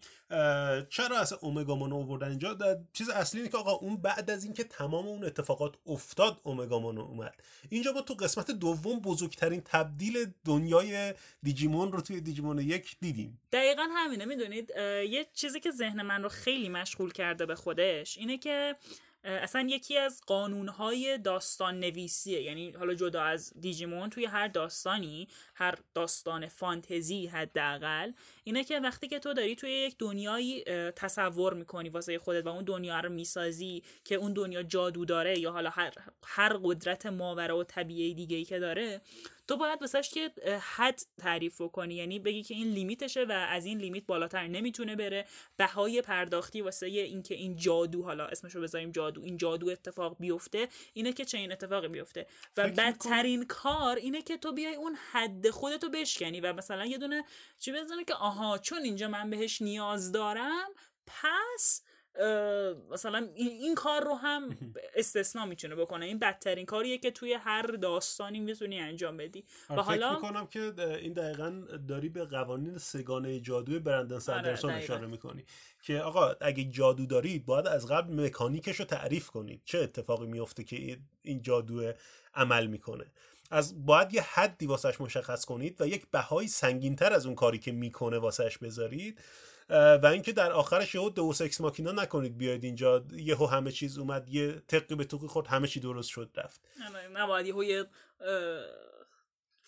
[0.88, 2.58] چرا اصلا اومگاما رو آوردن اینجا؟
[2.92, 7.34] چیز اصلی اینه که آقا اون بعد از اینکه تمام اون اتفاقات افتاد اومگاما اومد.
[7.68, 13.40] اینجا ما تو قسمت دوم بزرگترین تبدیل دنیای دیجیمون رو توی دیجیمون یک دیدیم.
[13.52, 14.24] دقیقا همینه.
[14.24, 14.70] می‌دونید
[15.10, 18.76] یه چیزی که ذهن من رو خیلی مشغول کرده به خودش اینه که
[19.24, 25.74] اصلا یکی از قانونهای داستان نویسیه یعنی حالا جدا از دیجیمون توی هر داستانی هر
[25.94, 28.12] داستان فانتزی حداقل
[28.44, 32.64] اینه که وقتی که تو داری توی یک دنیایی تصور می‌کنی واسه خودت و اون
[32.64, 35.92] دنیا رو می‌سازی که اون دنیا جادو داره یا حالا هر,
[36.26, 39.00] هر قدرت ماورا و طبیعی دیگه ای که داره
[39.48, 43.78] تو باید واسهش که حد تعریف کنی یعنی بگی که این لیمیتشه و از این
[43.78, 45.26] لیمیت بالاتر نمی‌تونه بره.
[45.56, 51.12] بهای پرداختی واسه اینکه این جادو حالا اسمشو بذاریم جادو این جادو اتفاق بیفته اینه
[51.12, 52.26] که چه این اتفاقی بیفته.
[52.56, 57.24] و بدترین کار اینه که تو بیای اون حد خودتو بشکنی و مثلا یه دونه
[57.58, 60.68] چی بزنه که آها چون اینجا من بهش نیاز دارم
[61.06, 61.82] پس
[62.90, 64.56] مثلا این, کار رو هم
[64.94, 66.06] استثنا می‌تونه بکنه.
[66.06, 69.44] این بدترین کاریه که توی هر داستانی می‌تونی انجام بدی.
[69.70, 75.44] و حالا می‌کنم که این دقیقا داری به قوانین سگانه جادوی برندن آره اشاره می‌کنی.
[75.82, 79.60] که آقا اگه جادو دارید باید از قبل مکانیکش رو تعریف کنید.
[79.64, 81.92] چه اتفاقی میفته که این جادو
[82.34, 83.04] عمل می‌کنه.
[83.50, 87.72] از باید یه حدی واسش مشخص کنید و یک بهای سنگینتر از اون کاری که
[87.72, 89.20] می‌کنه واسش بذارید.
[89.70, 94.28] و اینکه در آخرش یهو دوس اکس ماکینا نکنید بیاید اینجا یهو همه چیز اومد
[94.28, 96.60] یه تقی به توقی خود همه چی درست شد رفت.
[97.14, 97.84] نباید یهو یه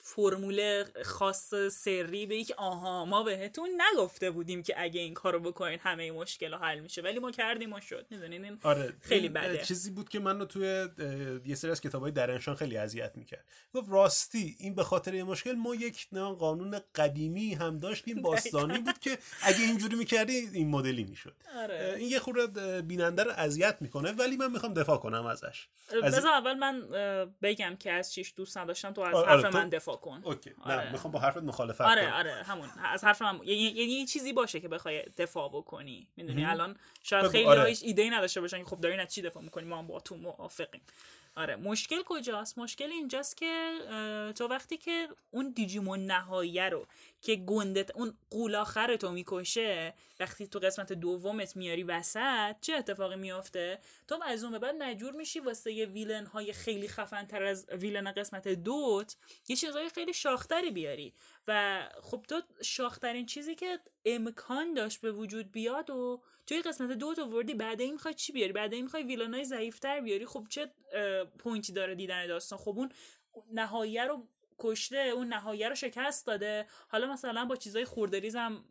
[0.09, 5.81] فرمول خاص سری به که آها ما بهتون نگفته بودیم که اگه این کارو بکنید
[5.83, 8.07] همه مشکل حل میشه ولی ما کردیم و شد.
[8.11, 9.65] می‌دونین این آره خیلی بده.
[9.65, 10.89] چیزی بود که منو توی
[11.47, 13.45] یه سری از کتابای درنشان خیلی اذیت می‌کرد.
[13.75, 18.99] گفت راستی این به خاطر یه مشکل ما یک قانون قدیمی هم داشتیم باستانی بود
[18.99, 21.35] که اگه اینجوری می‌کردی این مدلی می‌شد.
[21.57, 21.95] آره.
[21.99, 25.69] این یه خورده بیننده رو اذیت می‌کنه ولی من می‌خوام دفاع کنم ازش.
[26.03, 26.81] بذار اول من
[27.43, 30.21] بگم که از چیش دوست نداشتم تو از آره حرف من دفاع کن.
[30.25, 30.51] اوکی.
[30.63, 30.85] آره.
[30.85, 32.13] نه می‌خوام با حرفت مخالفت آره کنم.
[32.13, 32.69] آره همون.
[32.85, 36.07] از حرف من یعنی یه چیزی باشه که بخوای دفاع بکنی.
[36.17, 37.77] می‌دونی؟ الان شاید خیلی آره.
[37.83, 40.17] ایده ای نداشته باشن که خب دارین از چی دفاع می‌کنی ما هم با تو
[40.17, 40.81] موافقیم.
[41.37, 43.79] آره مشکل کجاست؟ مشکل اینجاست که
[44.37, 46.87] تو وقتی که اون دیجیمون نهاییه رو
[47.23, 53.79] که گندت اون قولاخر تو می‌کشه وقتی تو قسمت دومت میاری وسط چه اتفاقی میافته؟
[54.09, 57.67] تو از اون به بعد مجبور میشی واسه یه ویلن های خیلی خفن تر از
[57.69, 59.17] ویلن قسمت دوت
[59.49, 61.13] یه چیزهای خیلی شاختری بیاری.
[61.49, 67.15] و خب تو شاخترین چیزی که امکان داشت به وجود بیاد و توی قسمت دو
[67.15, 70.73] تو وردی بعد این می‌خوای چی بیاری؟ بعد این می‌خوای ویلنای ضعیفتر بیاری؟ خب چه
[71.39, 72.93] پوینتی داره دیدن داستان؟ خب اون
[73.53, 76.67] نهاییه رو کشته اون نهاییه رو شکست داده.
[76.89, 78.65] حالا مثلا با چیزای خوردریز هم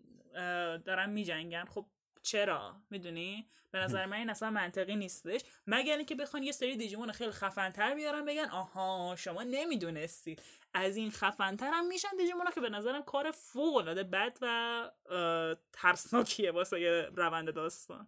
[0.85, 1.85] دارن میجنگن خب
[2.25, 5.41] چرا؟ می‌دونی؟ به نظر من این اصلا منطقی نیستش.
[5.67, 10.35] مگر اینکه بخوان یه سری دیجیمون خیلی خفنتر بیارن بگن آها شما نمی‌دونستی.
[10.73, 14.91] از این خفنتر هم میشن دیجیمون که به نظرم کار فوق العاده بد و
[15.73, 18.07] ترسناکیه واسه روند داستان.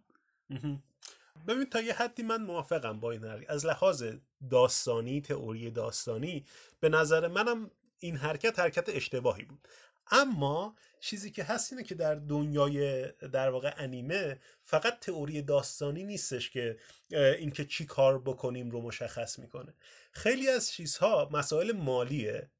[1.48, 4.04] ببین تا یه حدی من موافقم با این حرکت از لحاظ
[4.50, 6.44] داستانی تئوری داستانی
[6.80, 9.68] به نظر منم این حرکت حرکت اشتباهی بود.
[10.10, 16.50] اما چیزی که هست اینه که در دنیای در واقع انیمه فقط تئوری داستانی نیستش
[16.50, 16.78] که
[17.10, 19.74] اینکه چی کار بکنیم رو مشخص می‌کنه.
[20.12, 22.50] خیلی از چیزها مسائل مالیه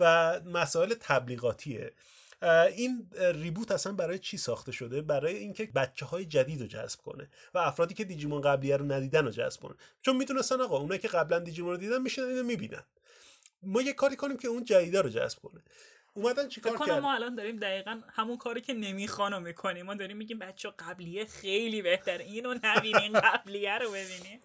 [0.00, 1.92] و مسائل تبلیغاتیه.
[2.76, 7.28] این ریبوت اصلا برای چی ساخته شده؟ برای اینکه بچه های جدید رو جذب کنه
[7.54, 9.74] و افرادی که دیجیمون قبلیه رو ندیدن رو جذب کنه.
[10.02, 12.82] چون می‌دونستن آقا اونایی که قبلا دیجیمون رو دیدن میشن اینو می‌بینن.
[13.62, 15.62] ما یه کاری کنیم که اون جدیدا رو جذب کنه.
[16.16, 19.86] اومدن چیکار کردن؟ ما الان داریم دقیقا همون کاری که نمیخوانو می‌کنیم.
[19.86, 24.40] ما داریم میگیم بچه قبلیه خیلی بهتر اینو نبینین قبلیه رو ببینین.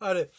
[0.00, 0.30] آره.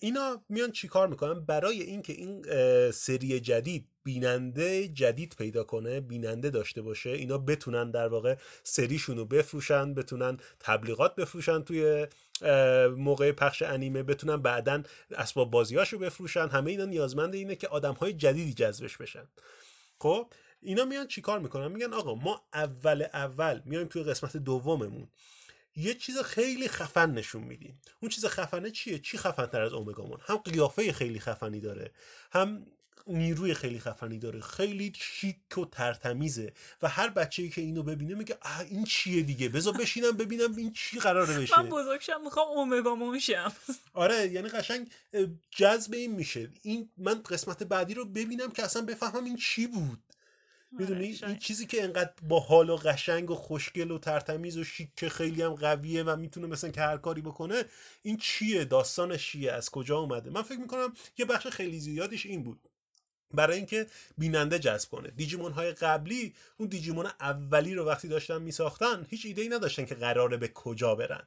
[0.00, 2.42] اینا میان چیکار می‌کنن؟ برای اینکه این
[2.90, 9.24] سری جدید بیننده جدید پیدا کنه بیننده داشته باشه اینا بتونن در واقع سریشون رو
[9.24, 12.06] بفروشن بتونن تبلیغات بفروشن توی
[12.96, 16.48] موقع پخش انیمه بتونن بعدا اسباب بازیاشو بفروشن.
[16.48, 19.28] همه اینا نیازمند اینه که آدم های جدیدی جذبش بشن.
[19.98, 25.08] خب اینا میان چیکار می‌کنن؟ میگن آقا ما اول اول میایم توی قسمت دوممون.
[25.78, 30.18] یه چیز خیلی خفن نشون میدیم اون چیز خفنه چیه؟ چی خفن تر از اومگامون؟
[30.26, 31.90] هم قیافه خیلی خفنی داره
[32.32, 32.66] هم
[33.06, 34.40] نیروی خیلی خفنی داره.
[34.40, 39.48] خیلی شیک و ترتمیزه و هر بچه‌ای که اینو ببینه میگه اه این چیه دیگه؟
[39.48, 41.60] بذار بشینم ببینم این چی قراره بشه.
[41.60, 43.52] من بزرگشم می‌خوام اومگا شم.
[43.94, 44.90] آره یعنی قشنگ
[45.50, 46.50] جذب این میشه.
[46.62, 49.98] این من قسمت بعدی رو ببینم که اصلا بفهمم این چی بود.
[50.72, 54.64] می‌دونی؟ آره، این چیزی که انقدر با حال و قشنگ و خوشگل و ترتمیز و
[54.64, 57.64] شیک خیلی هم قویه و می‌تونه مثلا که هر کاری بکنه
[58.02, 62.42] این چیه؟ داستانش چیه؟ از کجا اومده؟ من فکر می‌کنم یه بخش خیلی زیادیش این
[62.42, 62.60] بود.
[63.34, 63.86] برای اینکه
[64.18, 65.10] بیننده جذب کنه.
[65.10, 69.94] دیجیمون های قبلی اون دیجیمون اولی رو وقتی داشتن میساختن هیچ ایده ای نداشتن که
[69.94, 71.26] قراره به کجا برن.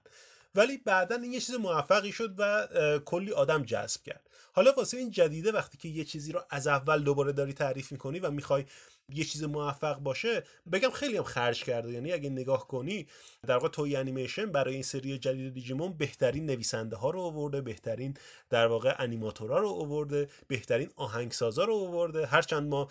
[0.56, 2.68] ولی بعدا این یه چیز موفقی شد و
[3.06, 4.30] کلی آدم جذب کرد.
[4.54, 8.20] حالا واسه این جدیده وقتی که یه چیزی رو از اول دوباره داری تعریف می‌کنی
[8.20, 8.66] و می‌خوای
[9.14, 11.92] یه چیز موفق باشه بگم خیلی هم خرج کرده.
[11.92, 13.08] یعنی اگه نگاه کنی
[13.48, 18.14] در واقع توی انیمیشن برای این سری جدید دیجیمون بهترین نویسنده ها رو آورده بهترین
[18.50, 22.26] در واقع انیماتورها رو آورده بهترین آهنگسازا رو آورده.
[22.26, 22.88] هرچند ما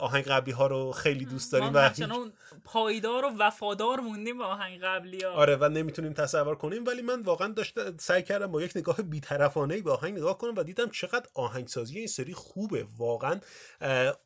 [0.00, 1.90] آهنگ قبلی ها رو خیلی دوست داریم و
[2.64, 6.86] پایدار و وفادار موندیم به آهنگ قبلی ها آره و نمی‌تونیم تصور کنیم.
[6.86, 10.62] ولی من واقعا داشت سعی کردم با یک نگاه بیطرفانه به آهنگ نگاه کنم و
[10.62, 12.86] دیدم چقدر آهنگسازی این سری خوبه.
[12.98, 13.40] واقعا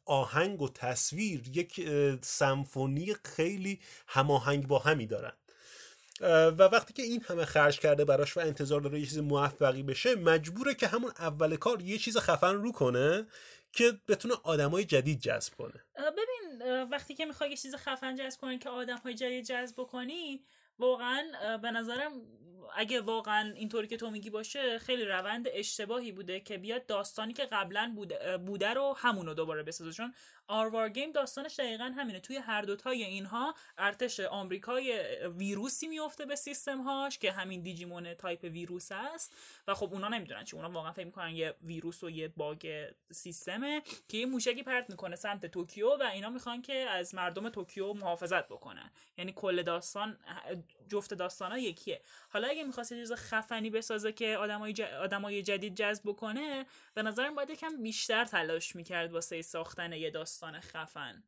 [0.04, 1.88] آهنگ و تصویر یک
[2.22, 5.32] سمفونی خیلی هماهنگ با همی دارن.
[6.58, 10.14] و وقتی که این همه خرج کرده براش و انتظار داره یه چیز موفقی بشه
[10.14, 13.26] مجبوره که همون اول کار یه چیز خفن رو کنه
[13.72, 15.84] که بتونه آدمای جدید جذب کنه.
[15.96, 20.44] ببین وقتی که می‌خوای یه چیز خفن جذب کنی که آدمای جدید جذب کنی
[20.78, 21.22] واقعا
[21.62, 22.12] به نظرم
[22.76, 27.48] اگه واقعا اینطوری که تو میگی باشه خیلی روند اشتباهی بوده که بیاد داستانی که
[27.52, 29.92] قبلا بوده, بوده رو همونو دوباره بسازه.
[29.92, 30.14] چون
[30.48, 32.20] Our War Game داستانش دقیقا همینه.
[32.20, 38.44] توی هر دوتای اینها ارتش آمریکای ویروسی میفته به سیستم هاش که همین دیجیمون تایپ
[38.44, 39.36] ویروس است.
[39.68, 43.82] و خب اونا نمی‌دونن چی اونا واقعا فکر می‌کنن یه ویروس و یه باگ سیستمه
[44.08, 48.48] که یه موشکی پرت می‌کنه سمت توکیو و اینا می‌خوان که از مردم توکیو محافظت
[48.48, 48.90] بکنن.
[49.18, 50.18] یعنی کل داستان
[50.88, 52.00] جفت داستان یکیه.
[52.28, 54.80] حالا اگه می‌خواست یه چیز خفنی بسازه که آدمای, ج...
[54.80, 60.31] آدمای جدید جذب بکنه به نظرم باید یکم بیشتر تلاش می‌کرد واسه ساختن یه داستان.
[60.60, 61.24] خفن.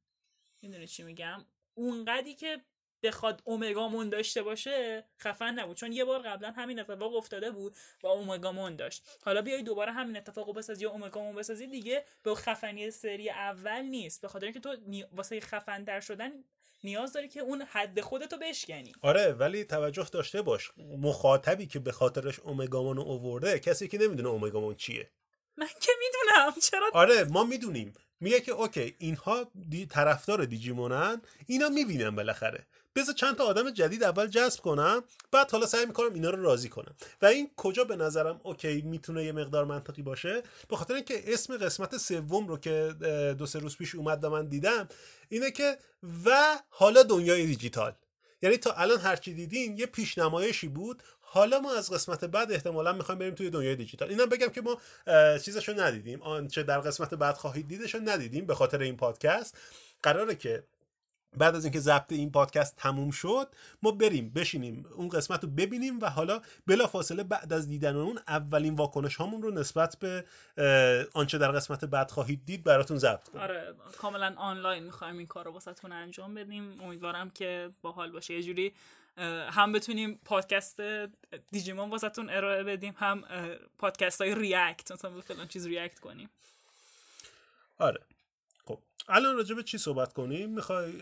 [0.62, 2.60] می‌دونی چی میگم؟ اونقدی که
[3.02, 5.76] بخواد اومگامون داشته باشه خفن نبود.
[5.76, 9.02] چون یه بار قبلا همین اتفاق افتاده بود و اومگامون داشت.
[9.24, 14.22] حالا بیای دوباره همین اتفاقو بسازی یا اومگامون بسازی دیگه به خفنی سری اول نیست.
[14.22, 14.76] به خاطر اینکه تو
[15.12, 16.30] واسه خفن در شدن
[16.84, 18.92] نیاز داری که اون حد خودتو بشکنی.
[19.02, 20.70] آره ولی توجه داشته باش.
[20.76, 25.10] مخاطبی که به خاطرش اومگامون اوورده کسی که نمی‌دونه اومگامون چیه.
[25.56, 26.60] من که می‌دونم.
[26.62, 27.94] چرا؟ آره ما می‌دونیم.
[28.20, 32.66] میگه که اوکی اینها دی طرفدار دیجیمونن اینا می‌بینن بالاخره.
[32.96, 36.68] بذار چند تا آدم جدید اول جذب کنم بعد حالا سعی می‌کنم اینا رو راضی
[36.68, 36.94] کنم.
[37.22, 41.56] و این کجا به نظرم اوکی می‌تونه یه مقدار منطقی باشه؟ به خاطر اینکه اسم
[41.56, 42.94] قسمت سوم رو که
[43.38, 44.88] دو سه روز پیش اومد و من دیدم
[45.28, 45.78] اینه که
[46.24, 47.92] و حالا دنیای دیجیتال.
[48.42, 51.02] یعنی تا الان هرچی دیدین یه پیشنمایشی بود
[51.34, 54.08] حالا ما از قسمت بعد احتمالا می‌خوایم بریم توی دنیای دیجیتال.
[54.08, 54.78] اینم بگم که ما
[55.38, 56.22] چیزشو ندیدیم.
[56.22, 59.58] آنچه در قسمت بعد خواهید دیدشو ندیدیم به خاطر این پادکست.
[60.02, 60.62] قراره که
[61.36, 63.48] بعد از اینکه ضبط این پادکست تموم شد
[63.82, 68.18] ما بریم بشینیم اون قسمت رو ببینیم و حالا بلا فاصله بعد از دیدن اون
[68.28, 70.24] اولین واکنش هامون رو نسبت به
[71.12, 73.42] آنچه در قسمت بعد خواهید دید براتون ضبط کنیم.
[73.42, 76.80] آره کاملا آنلاین می‌خوایم این کار رو واسهتون انجام بدیم.
[76.80, 78.34] امیدوارم که باحال باشه.
[78.34, 78.72] یه جوری
[79.50, 80.80] هم بتونیم پادکست
[81.52, 83.24] دیجیمون واسهتون ارائه بدیم هم
[83.78, 86.30] پادکست های ریاکت مثلا به فلان چیز ریاکت کنیم.
[87.78, 88.00] آره.
[88.64, 90.92] خب الان راجع به چی صحبت کنیم؟ می‌خوای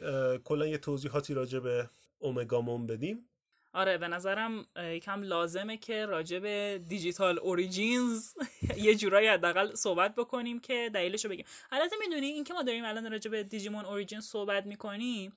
[0.45, 3.29] کلا یه توضیحاتی راجع به اومگامون بدیم؟
[3.75, 8.33] آره به نظرم یکم لازمه که راجع به دیجیتال Origins
[8.77, 11.47] یه جورایی حداقل صحبت بکنیم که دلیلش رو بگیم.
[11.71, 15.33] البته می‌دونی این که ما داریم الان راجع به دیجیمون Origins صحبت می‌کنیم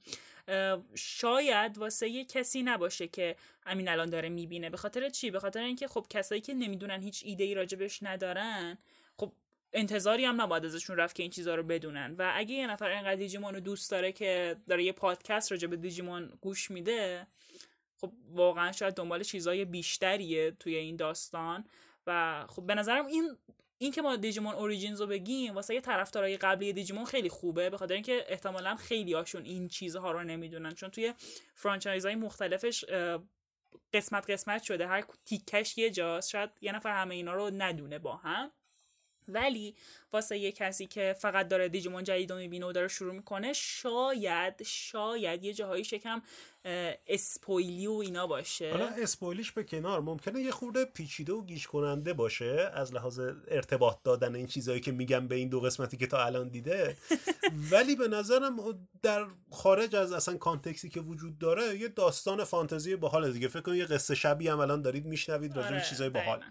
[0.95, 3.35] شاید واسه یه کسی نباشه که
[3.65, 4.69] همین الان داره می‌بینه.
[4.69, 8.77] به خاطر چی؟ به خاطر اینکه خب کسایی که نمی‌دونن هیچ ایده ای راجبش ندارن
[9.17, 9.31] خب
[9.73, 12.15] انتظاری هم نباید ازشون رفت که این چیزها رو بدونن.
[12.19, 15.75] و اگه یه نفر اینقدر دیجیمون رو دوست داره که داره یه پادکست راجع به
[15.75, 17.27] دیجیمون گوش میده
[18.01, 21.65] خب واقعا شاید دنبال چیزای بیشتریه توی این داستان.
[22.07, 23.37] و خب به نظرم این
[23.77, 27.77] این که ما دیجیمون Origins رو بگیم واسه یه طرفدارای قبلی دیجیمون خیلی خوبه به
[27.77, 30.73] خاطر اینکه احتمالا خیلی هاشون این چیزها رو نمی‌دونن.
[30.73, 31.13] چون توی
[31.55, 32.85] franchise های مختلفش
[33.93, 38.15] قسمت قسمت شده هر تیکش یه جاست شاید یه نفر همه اینا رو ندونه با
[38.15, 38.51] هم.
[39.27, 39.75] ولی
[40.13, 44.63] واسه یه کسی که فقط داره دیجیمون جدید رو می‌بینه و داره شروع می‌کنه شاید
[44.63, 46.21] شاید یه جاهایی شکم
[47.07, 48.71] اسپویلی و اینا باشه.
[48.71, 53.97] حالا اسپویلیش به کنار ممکنه یه خورده پیچیده و گیش کننده باشه از لحاظ ارتباط
[54.03, 56.97] دادن این چیزهایی که میگم به این دو قسمتی که تا الان دیده.
[57.71, 58.57] ولی به نظرم
[59.01, 63.47] در خارج از اصلا کانتکسی که وجود داره یه داستان فانتزی باحال دیگه.
[63.47, 66.43] فکر کنم یه قصه شبیه هم الان دارید میشنوید راجع به آره، چیزای باحال.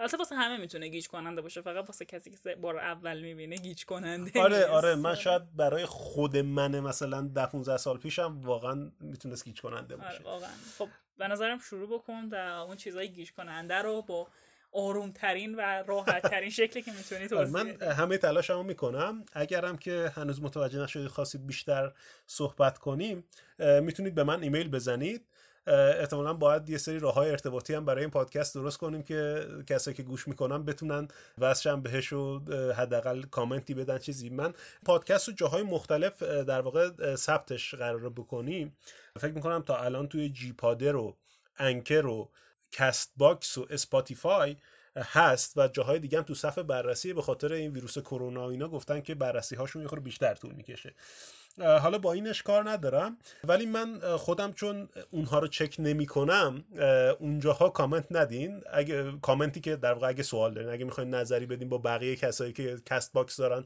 [0.00, 3.84] البته واسه همه می‌تونه گیج کننده باشه فقط واسه کسی که بار اول می‌بینه گیج
[3.84, 9.44] کننده آره آره من شاید برای خود من مثلا ده 15 سال پیشم واقعا می‌تونست
[9.44, 10.08] گیج کننده باشه.
[10.08, 10.50] آره واقعا.
[10.78, 10.88] خب
[11.18, 14.26] به نظرم شروع بکن و اون چیزای گیج کننده رو با
[14.72, 19.24] آرومترین و راحت ترین شکلی که می‌تونی آره، توضیح من همه تلاشمو می‌کنم.
[19.32, 21.92] اگرم که هنوز متوجه نشدید خواستید بیشتر
[22.26, 23.24] صحبت کنیم
[23.58, 25.26] می‌تونید به من ایمیل بزنید.
[25.66, 29.96] احتمالا باید یه سری راه های ارتباطی هم برای این پادکست درست کنیم که کسایی
[29.96, 31.08] که گوش می‌کنن بتونن
[31.38, 32.40] وصلشن بهش و
[32.76, 34.30] حداقل کامنتی بدن چیزی.
[34.30, 34.54] من
[34.86, 38.76] پادکست رو جاهای مختلف در واقع ثبتش قرار بکنیم.
[39.20, 41.16] فکر می‌کنم تا الان توی gPodder و
[41.58, 42.30] Anchor و
[42.72, 44.56] Castbox و Spotify
[44.96, 49.00] هست و جاهای دیگه هم تو صفحه بررسی به خاطر این ویروس کرونا اینا گفتن
[49.00, 50.94] که بررسی هاشون یه بیشتر طول می‌کشه.
[51.60, 53.18] حالا با اینش کار ندارم.
[53.44, 56.64] ولی من خودم چون اونها رو چک نمی کنم
[57.18, 58.62] اونجاها کامنت ندین.
[58.72, 62.52] اگه کامنتی که در واقع اگه سوال دارین اگه می‌خواین نظری بدین با بقیه کسایی
[62.52, 63.64] که Castbox دارن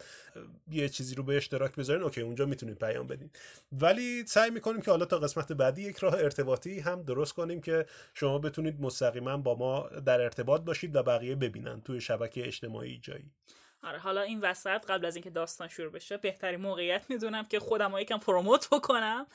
[0.70, 3.30] یه چیزی رو به اشتراک بذارین اوکی اونجا می‌تونید پیام بدین.
[3.72, 7.86] ولی سعی می‌کنیم که حالا تا قسمت بعدی یک راه ارتباطی هم درست کنیم که
[8.14, 13.30] شما بتونید مستقیما با ما در ارتباط باشید و بقیه ببینن توی شبکه اجتماعی جایی.
[13.84, 17.92] آره حالا این وسط قبل از اینکه داستان شروع بشه بهترین موقعیت می‌دونم که خودم
[17.92, 19.26] رو یکم پروموت بکنم.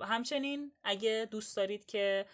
[0.00, 2.26] همچنین اگه دوست دارید که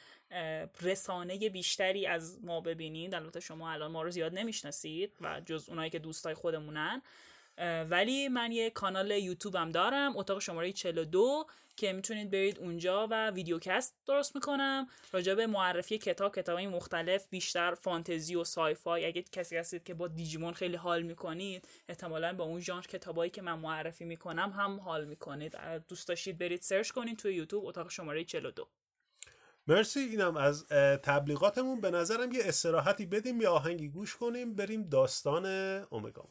[0.83, 5.91] رسانه بیشتری از ما ببینید البته شما الان ما رو زیاد نمی‌شناسید و جز اونایی
[5.91, 7.03] که دوستای خودمونن
[7.91, 11.47] ولی من یه کانال یوتیوبم دارم اتاق شماره 42
[11.79, 14.87] که می‌تونید برید اونجا و ویدیوکست درست می‌کنم.
[15.13, 19.07] راجع به معرفی کتاب کتابای مختلف بیشتر فانتزی و سایفای.
[19.07, 23.43] اگه کسی هستید که با دیجیمون خیلی حال می‌کنید احتمالا با اون ژانر کتابایی که
[23.43, 25.57] من معرفی می‌کنم هم حال می‌کنید.
[25.89, 28.69] دوست داشتید برید سرچ کنید توی یوتیوب اتاق شماره 42
[29.67, 30.01] مرسی.
[30.01, 30.67] اینم از
[31.03, 31.81] تبلیغاتمون.
[31.81, 35.47] به نظرم یه استراحتی بدیم یا آهنگی گوش کنیم بریم داستان
[35.91, 36.29] اومگا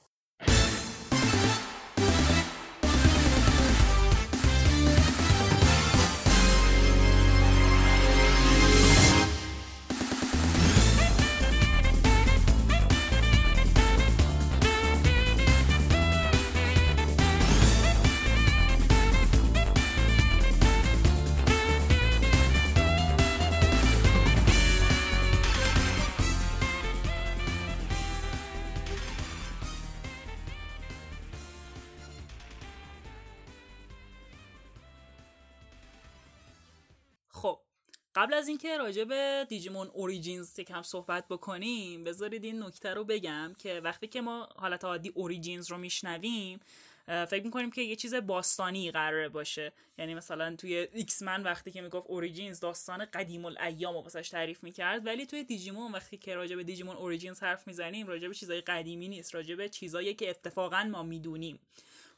[38.18, 43.56] قبل از اینکه راجع به دیجیمون اوریجینز یکم صحبت بکنیم بذارید این نکته رو بگم
[43.60, 46.60] که وقتی که ما حالت عادی اوریجینز رو میشنویم
[47.06, 49.74] فکر می‌کنیم که یه چیز باستانی قراره باشه.
[49.98, 55.06] یعنی مثلا توی X-Men وقتی که می‌گفت اوریجینز داستان قدیم الایام و واسش تعریف می‌کرد.
[55.06, 59.08] ولی توی دیجیمون وقتی که راجع به دیجیمون اوریجینز حرف می‌زنیم راجع به چیزای قدیمی
[59.08, 61.60] نیست راجع به چیزایی که اتفاقا ما می‌دونیم.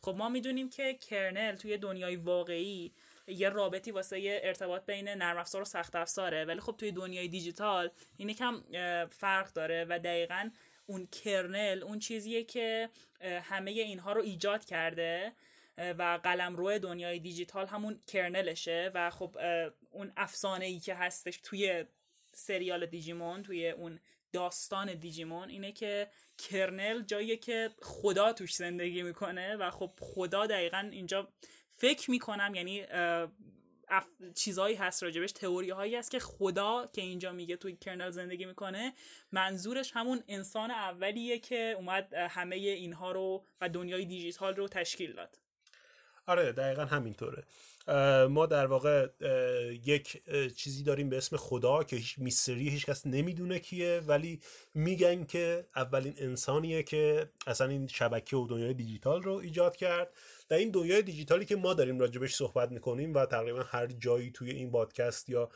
[0.02, 2.92] خب ما می‌دونیم که کرنل توی دنیای واقعی
[3.30, 6.46] یه رابطی واسه ارتباط بین نرم افزار و سخت افزاره.
[6.46, 8.64] ولی خب توی دنیای دیجیتال این کم
[9.10, 10.50] فرق داره و دقیقا
[10.86, 12.90] اون کرنل اون چیزیه که
[13.22, 15.34] همه اینها رو ایجاد کرده
[15.78, 19.38] و قلم روی دنیای دیجیتال همون کرنلشه و خب
[19.92, 21.86] اون افسانه ای که هستش توی
[22.34, 24.00] سریال دیجیمون توی اون
[24.34, 26.08] داستان دیجیمون اینه که
[26.38, 31.28] کرنل جاییه که خدا توش زندگی می‌کنه و خب خدا دقیقا اینجا
[31.80, 32.84] فکر می‌کنم یعنی
[33.92, 34.08] اف...
[34.36, 38.94] چیزهایی هست راجبش تئوری هایی هست که خدا که اینجا میگه توی کرنل زندگی می‌کنه
[39.32, 45.38] منظورش همون انسان اولیه که اومد همه اینها رو و دنیای دیجیتال رو تشکیل داد.
[46.28, 47.44] آره دقیقا همینطوره.
[48.30, 49.08] ما در واقع
[49.86, 50.22] یک
[50.56, 54.40] چیزی داریم به اسم خدا که هیچ میستری هیچ کس نمی‌دونه کیه ولی
[54.74, 60.14] میگن که اولین انسانیه که اصلا این شبکه و دنیای دیجیتال رو ایجاد کرد.
[60.50, 64.52] در این دنیای دیجیتالی که ما داریم راجبش صحبت می‌کنیم و تقریبا هر جایی توی
[64.52, 65.50] این پادکست یا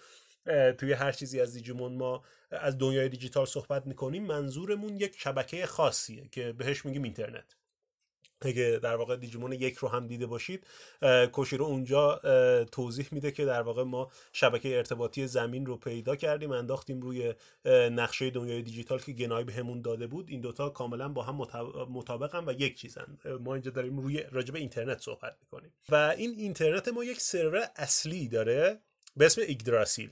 [0.77, 6.27] توی هر چیزی از دیجیمون ما از دنیای دیجیتال صحبت می‌کنیم منظورمون یک شبکه خاصیه
[6.31, 7.55] که بهش میگیم اینترنت.
[8.45, 10.67] اگه در واقع دیجیمون یک رو هم دیده باشید
[11.31, 12.19] کوشیرو اونجا
[12.71, 17.33] توضیح میده که در واقع ما شبکه ارتباطی زمین رو پیدا کردیم انداختیم روی
[17.91, 20.29] نقشه دنیای دیجیتال که گنای بهمون داده بود.
[20.29, 21.35] این دوتا کاملا با هم
[21.89, 23.17] مطابقن و یک چیزن.
[23.39, 25.73] ما اینجا داریم روی راجع به اینترنت صحبت می‌کنیم.
[25.89, 28.79] و این اینترنت ما یک سرور اصلی داره
[29.17, 30.09] به اسم ایگدراسیل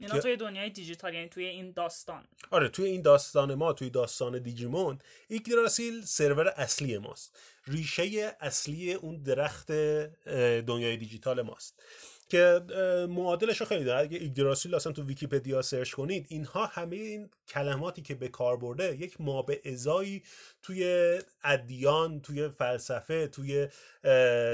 [0.00, 2.24] اینا توی دنیای دیجیتال یعنی توی این داستان.
[2.50, 7.38] آره توی این داستان ما توی داستان دیجیمون ایگدراسیل سرور اصلی ماست.
[7.66, 9.72] ریشه اصلی اون درخت
[10.66, 11.82] دنیای دیجیتال ماست.
[12.28, 12.60] که
[13.08, 14.00] معادلش رو خیلی داره.
[14.00, 18.96] اگه ایگدراسیل اصلا تو ویکیپدیا سرچ کنید اینها همه این کلماتی که به کار برده
[18.96, 20.22] یک ما به ازایی
[20.62, 23.68] توی ادیان توی فلسفه توی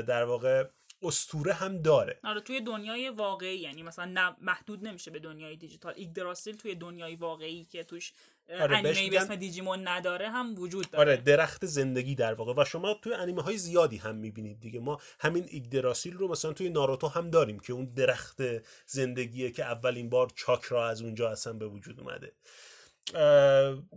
[0.07, 0.65] در واقع
[1.05, 2.19] استوره هم داره.
[2.25, 5.93] آره توی دنیای واقعی یعنی مثلا محدود نمیشه به دنیای دیجیتال.
[5.97, 8.13] ایگدراسیل توی دنیای واقعی که توش
[8.61, 11.05] آره انیمه به اسم دیجیمون نداره هم وجود داره.
[11.05, 12.63] آره درخت زندگی در واقع.
[12.63, 14.81] و شما توی انیمه های زیادی هم می‌بینید دیگه.
[14.81, 18.43] ما همین ایگدراسیل رو مثلا توی ناروتو هم داریم که اون درخت
[18.87, 22.33] زندگیه که اولین بار چاکرا از اونجا اصلا به وجود اومده.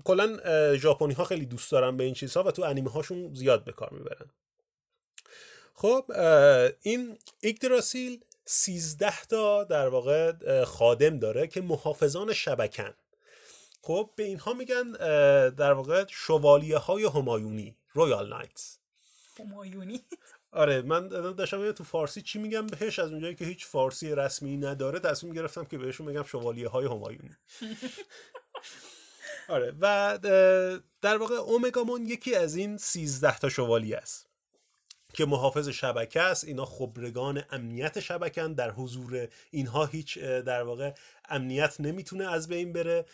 [0.03, 0.37] کلا
[0.75, 3.89] ژاپنی ها خیلی دوست دارن به این چیزها و تو انیمه هاشون زیاد به کار
[3.93, 4.29] می‌برن.
[5.80, 6.11] خب
[6.82, 12.93] این ایگدراسیل 13 تا در واقع خادم داره که محافظان شبکن.
[13.82, 14.91] خب به اینها میگن
[15.49, 18.78] در واقع شوالیه های همایونی رویال نایتس
[19.39, 20.01] همایونی؟
[20.51, 24.99] آره من داشتم تو فارسی چی میگم بهش؟ از اونجایی که هیچ فارسی رسمی نداره
[24.99, 27.36] تصمیم گرفتم که بهشون میگم شوالیه های همایونی.
[29.49, 30.17] آره و
[31.01, 34.26] در واقع اومگامون یکی از این 13 تا شوالیه است.
[35.18, 40.93] که محافظ شبکه است اینا خبرگان امنیت شبکن در حضور اینها هیچ در واقع
[41.30, 43.05] امنیت نمی‌تونه از بین بره.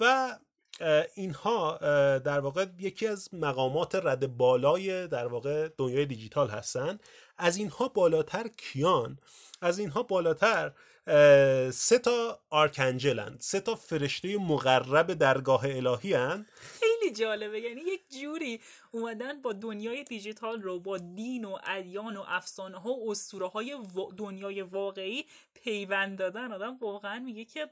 [0.00, 0.36] و
[1.14, 1.78] اینها
[2.18, 6.98] در واقع یکی از مقامات رد بالای در واقع دنیای دیجیتال هستن.
[7.38, 9.18] از اینها بالاتر کیان؟
[9.60, 10.72] از اینها بالاتر
[11.70, 16.46] سه تا آرکنجلن سه تا فرشته مقرب درگاه الهی هن
[17.04, 17.60] خیلی جالبه.
[17.60, 18.60] یعنی یک جوری
[18.92, 23.78] اومدن با دنیای دیجیتال رو با دین و ادیان و افسانه ها و اسطوره های
[24.16, 25.24] دنیای واقعی
[25.54, 26.52] پیوند دادن.
[26.52, 27.70] آدم واقعا میگه که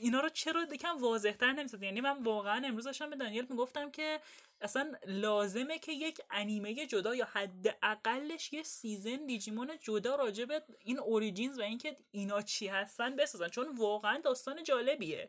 [0.00, 4.20] اینا رو چرا یکم واضحتر نمیسازن یعنی من واقعا امروز داشتم به دانیل می‌گفتم که
[4.60, 10.98] اصلا لازمه که یک انیمه جدا یا حداقلش یه سیزن دیجیمون جدا راجع به این
[10.98, 13.48] اوریجینز و اینکه اینا چی هستن بسازن.
[13.48, 15.28] چون واقعا داستان جالبیه.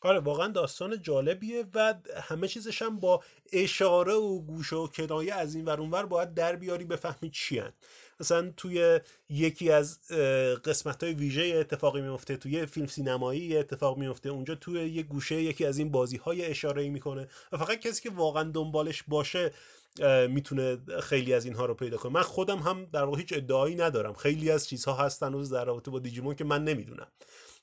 [0.00, 3.22] آره واقعا داستان جالبیه و همه چیزش هم با
[3.52, 7.62] اشاره و گوش و کنایه از این ور باید در بیاری بفهمی چی
[8.20, 9.98] مثلا توی یکی از
[10.64, 15.64] قسمت های ویژه اتفاقی میفته توی فیلم سینمایی اتفاق میفته اونجا توی یه گوشه یکی
[15.64, 19.52] از این بازی های اشاره می‌کنه و فقط کسی که واقعا دنبالش باشه
[20.28, 22.12] می‌تونه خیلی از اینها رو پیدا کنه.
[22.12, 24.14] من خودم هم در واقع هیچ ادعایی ندارم.
[24.14, 27.06] خیلی از چیزها هستن روز در رابطه با دیجیمون که من نمی‌دونم.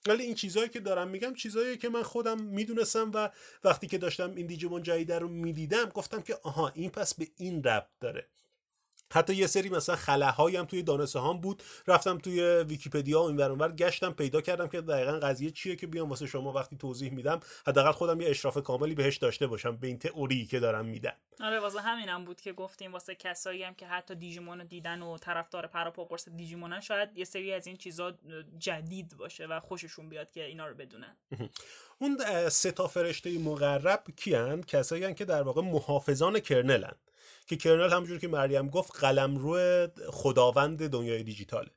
[0.06, 3.30] ولی این چیزهایی که دارم میگم چیزهایی که من خودم می‌دونستم و
[3.64, 7.64] وقتی که داشتم این دیجیمون جدید رو می‌دیدم گفتم که آها این پس به این
[7.64, 8.28] ربط داره.
[9.12, 11.64] حتی یه سری مثلا خلاهایی هم توی دانسه هم بود.
[11.88, 16.10] رفتم توی ویکیپدیا و این ور گشتم پیدا کردم که دقیقا قضیه چیه که بیام
[16.10, 17.39] واسه شما وقتی توضیح میدم.
[17.68, 21.14] حداقل خودم یه اشراف کاملی بهش داشته باشم به این تئوری که دارم میدم.
[21.41, 25.68] آره واسه همینم بود که گفتیم واسه کسایی هم که حتی دیجیمون دیدن و طرفدار
[25.68, 28.14] پروپاگورس دیجیمونن شاید یه سری از این چیزا
[28.60, 31.18] جدید باشه و خوششون بیاد که اینا رو بدونن.
[32.01, 32.18] اون
[32.49, 36.95] سه تا فرشته مقرب کیان کسایی که در واقع محافظان کرنلن
[37.48, 41.70] که کرنل همونجور که مریم گفت قلمرو خداوند دنیای دیجیتاله.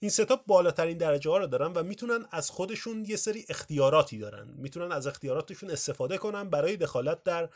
[0.00, 4.48] این ستا بالاترین درجه ها رو دارن و می‌تونن از خودشون یه سری اختیاراتی دارن.
[4.56, 7.48] می‌تونن از اختیاراتشون استفاده کنن برای دخالت در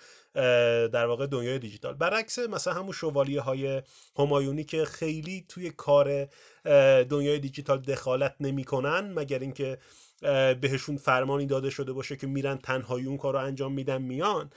[0.88, 1.94] در واقع دنیای دیجیتال.
[1.94, 3.82] برعکس مثلا همون شوالیه های
[4.18, 6.28] همایونی که خیلی توی کار
[7.04, 9.78] دنیای دیجیتال دخالت نمی‌کنن مگر اینکه
[10.60, 14.50] بهشون فرمانی داده شده باشه که میرن تنهایی اون کار رو انجام میدن میان.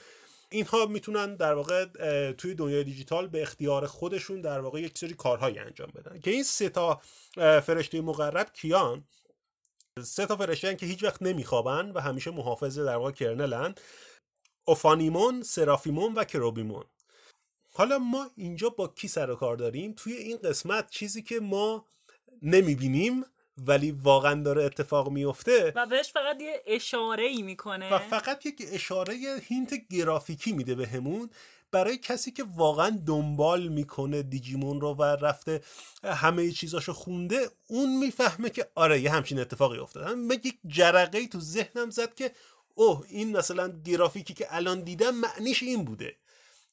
[0.52, 1.86] اینها می‌تونن در واقع
[2.32, 6.20] توی دنیای دیجیتال به اختیار خودشون در واقع یک سری کارهایی انجام بدن.
[6.20, 7.02] که این سه تا
[7.36, 9.04] فرشته مقرب کیان؟
[10.04, 13.76] سه تا فرشته که هیچ وقت نمیخوابن و همیشه محافظ در واقع کرنلن.
[14.66, 16.86] اوفانیمون، سرافیمون و کروبیمون.
[17.74, 21.86] حالا ما اینجا با کی سر و کار داریم؟ توی این قسمت چیزی که ما
[22.42, 23.24] نمی‌بینیم
[23.68, 25.74] ولی واقعا داره اتفاق میفته.
[25.76, 27.94] و بهش فقط یه اشاره ای می‌کنه.
[27.94, 29.14] و فقط یک اشاره
[29.48, 31.30] هینت گرافیکی میده به همون
[31.72, 35.62] برای کسی که واقعا دنبال می‌کنه دیجیمون رو و رفته
[36.04, 41.40] همه چیزاشو خونده اون می‌فهمه که آره یه همچین اتفاقی افتاد من یک جرقه تو
[41.40, 42.32] ذهنم زد که
[42.76, 46.16] اوه این مثلا گرافیکی که الان دیدم معنیش این بوده.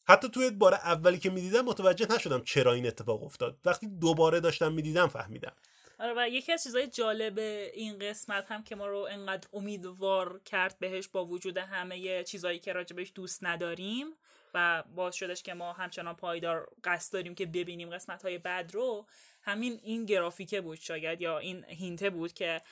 [0.08, 3.58] حتی توی بار اولی که می‌دیدم متوجه نشدم چرا این اتفاق افتاد.
[3.64, 5.52] وقتی دوباره داشتم می‌دیدم فهمیدم.
[5.98, 7.38] آره و یکی از چیزهای جالب
[7.74, 12.72] این قسمت هم که ما رو انقدر امیدوار کرد بهش با وجود همه چیزهایی که
[12.72, 14.06] راجبش دوست نداریم
[14.54, 19.06] و باعث شدش که ما همچنان پایدار قصد داریم که ببینیم قسمت های بعد رو
[19.42, 22.62] همین این گرافیکه بود شاید یا این هینته بود که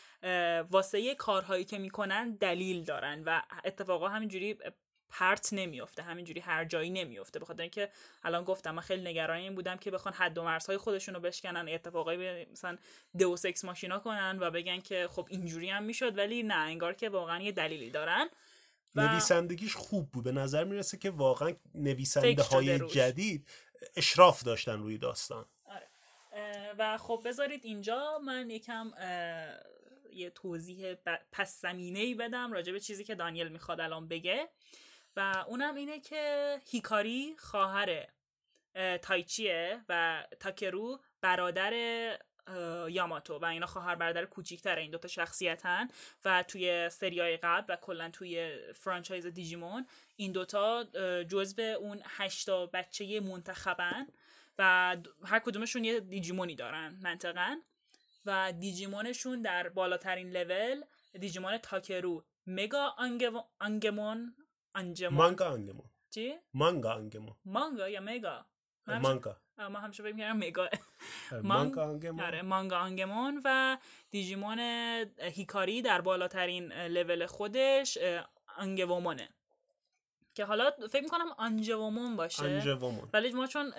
[0.71, 4.59] واسه کارهایی که می‌کنن دلیل دارن و اتفاقا همینجوری
[5.11, 7.91] پرت نمیفته همینجوری هر جایی نمیفته بخاطر اینکه
[8.25, 11.69] الان گفتم من خیلی نگران این بودم که بخوان حد و مرزهای خودشون رو بشکنن
[11.69, 12.79] اتفاقای مثلا
[13.19, 17.09] دو سکس ماشینا کنن و بگن که خب اینجوری هم می‌شد ولی نه انگار که
[17.09, 18.29] واقعا یه دلیلی دارن
[18.95, 19.09] و...
[19.09, 20.25] نویسندگیش خوب بود.
[20.25, 23.49] به نظر می‌رسه که واقعا نویسنده های جدید
[23.97, 25.47] اشراف داشتن روی داستان.
[25.65, 25.89] آره.
[26.79, 28.93] و خب بذارید اینجا من یکم
[30.13, 30.95] یه توضیح
[31.33, 34.49] پس زمینه ای بدم راجع به چیزی که دانیل می‌خواد الان بگه.
[35.17, 38.07] و اونم اینه که هیکاری خواهر
[39.03, 41.73] تایچیه و تاکرو برادر
[42.89, 45.89] یاماتو و اینا خواهر برادر کوچیکتر این دوتا شخصیتن
[46.25, 49.87] و توی سریای قبل و کلا توی فرانچایز دیجیمون
[50.17, 50.85] این دوتا
[51.29, 54.07] جزو اون هشتا بچه منتخبن
[54.59, 57.61] و هر کدومشون یه دیجیمونی دارن منطقا.
[58.27, 60.85] و دیجیمونشون در بالاترین لول
[61.21, 62.25] دیجیمون تاکرو.
[62.47, 62.95] مگا
[63.61, 64.35] آنگمون
[64.75, 68.47] انجمن مانگا انجمن چی؟ مانگا انجمن مانگا یا مگا
[68.87, 70.69] مانگا ما همیشه فکر می‌کردم مگا
[71.43, 73.79] مانگا انگمون آره مانگا انگمون و
[74.11, 74.59] دیجیمون
[75.19, 77.99] هیکاری در بالاترین لول خودش
[78.59, 79.29] انگومونه
[80.35, 82.63] که حالا فکر می‌کنم آنجومون باشه
[83.13, 83.73] ولی ما چون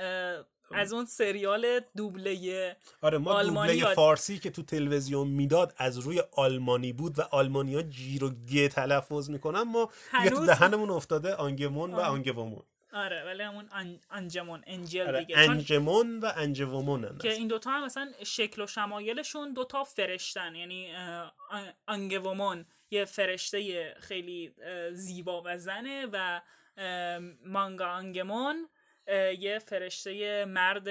[0.72, 6.94] از اون سریال دوبله آره ما دوبله فارسی که تو تلویزیون می‌داد از روی آلمانی
[6.94, 9.62] بود و آلمانیا جیر و گ تلفظ می‌کنن.
[9.62, 9.90] ما
[10.24, 12.64] یه تو دهنمون افتاده آنگمون و آنگومون.
[12.94, 13.70] آره ولی همون
[14.12, 15.40] انجمون انجل آره دیگه.
[15.40, 20.56] انجمون و انجومون که این دوتا هم مثلا شکل و شمایلشون دوتا فرشتن.
[20.56, 20.94] یعنی
[21.88, 24.54] انگومون یه فرشته خیلی
[24.94, 26.42] زیبا و زنه و
[27.46, 28.70] مانگا انگمون
[29.40, 30.88] یه فرشته مرد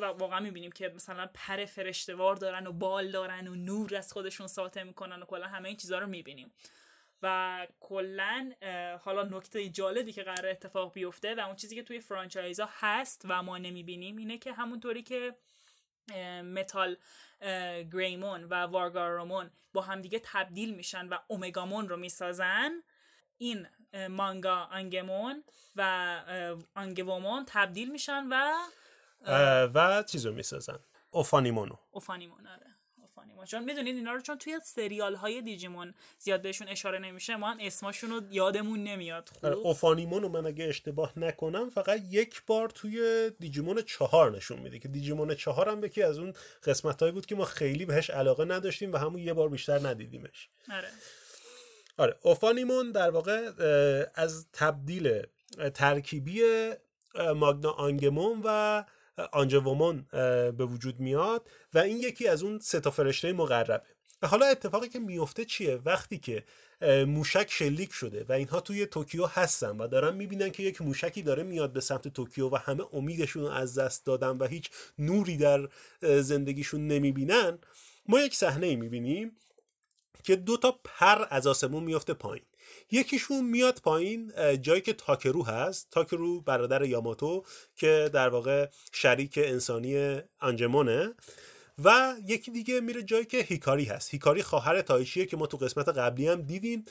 [0.00, 4.82] واقعا می‌بینیم که مثلا پر فرشتوار دارن و بال دارن و نور از خودشون ساطع
[4.82, 6.52] می‌کنن و کلا همه این چیزها رو می‌بینیم.
[7.22, 8.52] و کلا
[9.02, 13.42] حالا نکته جالبی که قرار اتفاق بیفته و اون چیزی که توی فرانچایزا هست و
[13.42, 15.34] ما نمی‌بینیم اینه که همونطوری که
[16.42, 16.96] متال
[17.92, 22.70] گریمون و وارگارومون با همدیگه تبدیل میشن و اومگامون رو می‌سازن
[23.38, 23.66] این
[24.10, 25.44] مانگا انگمون
[25.76, 26.20] و
[26.76, 28.54] انگومون تبدیل میشن و
[29.74, 30.78] و چیزو می‌سازن.
[31.10, 31.74] اوفانیمونو.
[31.90, 32.66] اوفانیمون آره.
[33.02, 33.44] اوفانیمون.
[33.44, 38.10] چون می‌دونید اینا رو چون توی سریال های دیجیمون زیاد بهشون اشاره نمیشه ما اسمشون
[38.10, 39.28] رو یادمون نمیاد.
[39.28, 44.58] خوب؟ آره، اوفانیمون رو من اگه اشتباه نکنم فقط یک بار توی دیجیمون چهار نشون
[44.58, 46.34] میده که دیجیمون چهار هم یکی از اون
[46.64, 50.48] قسمت بود که ما خیلی بهش علاقه نداشتیم و همون یه بار بیشتر ندیدیمش.
[50.72, 50.88] آره.
[52.00, 53.50] آره اوفانیمون در واقع
[54.14, 55.22] از تبدیل
[55.74, 56.42] ترکیبی
[57.36, 58.84] ماگنا آنجمون و
[59.32, 60.06] آنجوومون
[60.56, 63.82] به وجود میاد و این یکی از اون سه تا فرشته مقربه.
[64.22, 66.44] و حالا اتفاقی که میفته چیه؟ وقتی که
[67.06, 71.42] موشک شلیک شده و اینها توی توکیو هستن و دارن می‌بینن که یک موشکی داره
[71.42, 75.68] میاد به سمت توکیو و همه امیدشون از دست دادن و هیچ نوری در
[76.02, 77.58] زندگیشون نمی‌بینن
[78.08, 79.36] ما یک صحنه ای می‌بینیم
[80.22, 82.44] که دو تا پر از آسمون میفته پایین.
[82.90, 85.88] یکیشون میاد پایین جایی که تاکرو هست.
[85.90, 87.44] تاکرو برادر یاماتو
[87.76, 91.14] که در واقع شریک انسانی آنجمونه.
[91.84, 94.10] و یکی دیگه میره جایی که هیکاری هست.
[94.10, 96.84] هیکاری خواهر تایشیه که ما تو قسمت قبلی هم دیدیم.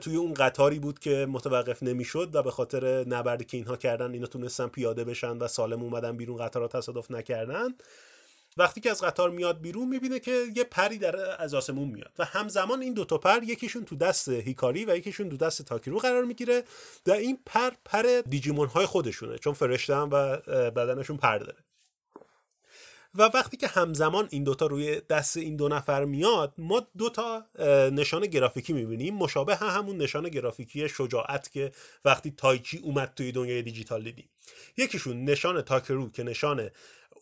[0.00, 4.26] توی اون قطاری بود که متوقف نمی‌شد و به خاطر نبردی که اینها کردن اینا
[4.26, 7.74] تونستن پیاده بشن و سالم اومدن بیرون قطار تصادف نکردن.
[8.56, 12.24] وقتی که از قطار میاد بیرون می‌بینه که یه پری در از آسمون میاد و
[12.24, 16.64] همزمان این دوتا پر یکیشون تو دست هیکاری و یکیشون تو دست تاکیرو قرار می‌گیره
[17.06, 20.36] و این پر پر دیجیمون های خودشونه چون فرشته و
[20.70, 21.58] بدنشون پر داره.
[23.14, 27.44] و وقتی که همزمان این دوتا روی دست این دو نفر میاد ما دوتا
[27.92, 29.14] نشان گرافیکی می‌بینیم.
[29.14, 31.72] مشابه همون نشان گرافیکی شجاعت که
[32.04, 34.28] وقتی تایچی اومد توی دنیای دیجیتال دیدیم.
[34.76, 36.70] یکیشون نشان تاکرو که نشان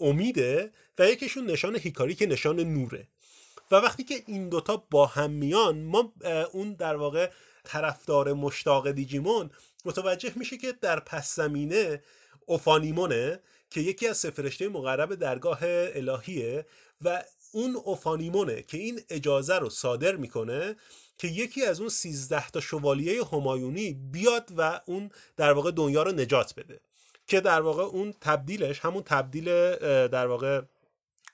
[0.01, 3.09] امیده و یکیشون نشان هیکاری که نشان نوره.
[3.71, 6.13] و وقتی که این دوتا با هم میان ما
[6.53, 7.31] اون در واقع
[7.65, 9.51] طرفدار مشتاق دیجیمون
[9.85, 12.03] متوجه میشه که در پس زمینه
[12.47, 13.41] اوفانیمونه
[13.71, 16.67] که یکی از سفرشته مقرب درگاه الهیه
[17.03, 20.77] و اون اوفانیمونه که این اجازه رو صادر می‌کنه
[21.19, 26.13] که یکی از اون سیزده تا شوالیه همایونی بیاد و اون در واقع دنیا رو
[26.13, 26.81] نجات بده.
[27.31, 29.45] که در واقع اون تبدیلش همون تبدیل
[30.07, 30.63] در واقع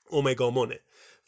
[0.09, 0.79] اومگامونه.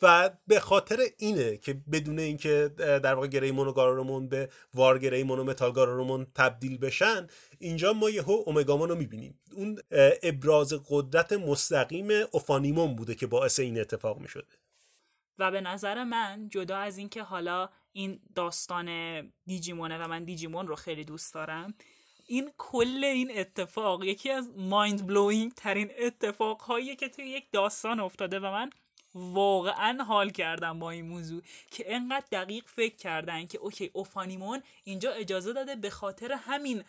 [0.01, 6.25] و به خاطر اینه که بدون اینکه در واقع گریمون و به وارگریمون و متال
[6.35, 7.27] تبدیل بشن
[7.59, 9.39] اینجا ما یهو اومگامون رو می‌بینیم.
[9.53, 9.79] اون
[10.23, 14.47] ابراز قدرت مستقیم اوفانیمون بوده که باعث این اتفاق می‌شده.
[15.39, 20.75] و به نظر من جدا از اینکه حالا این داستان دیجیمونه و من دیجیمون رو
[20.75, 21.73] خیلی دوست دارم
[22.29, 27.99] این کل این اتفاق یکی از مایند بلوینگ ترین اتفاق هایی که توی یک داستان
[27.99, 28.69] افتاده و من
[29.15, 35.11] واقعا حال کردم با این موضوع که انقدر دقیق فکر کردن که اوکی اوفانیمون اینجا
[35.11, 36.83] اجازه داده به خاطر همین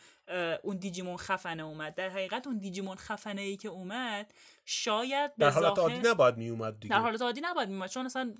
[0.62, 1.95] اون دیجیمون خفنه اومد.
[1.95, 4.32] در حقیقت اون دیجیمون خفنه ای که اومد
[4.64, 6.97] شاید در حالت عادی نباید می اومد دیگه.
[6.97, 8.34] در حالت عادی نباید می اومد چون اصلا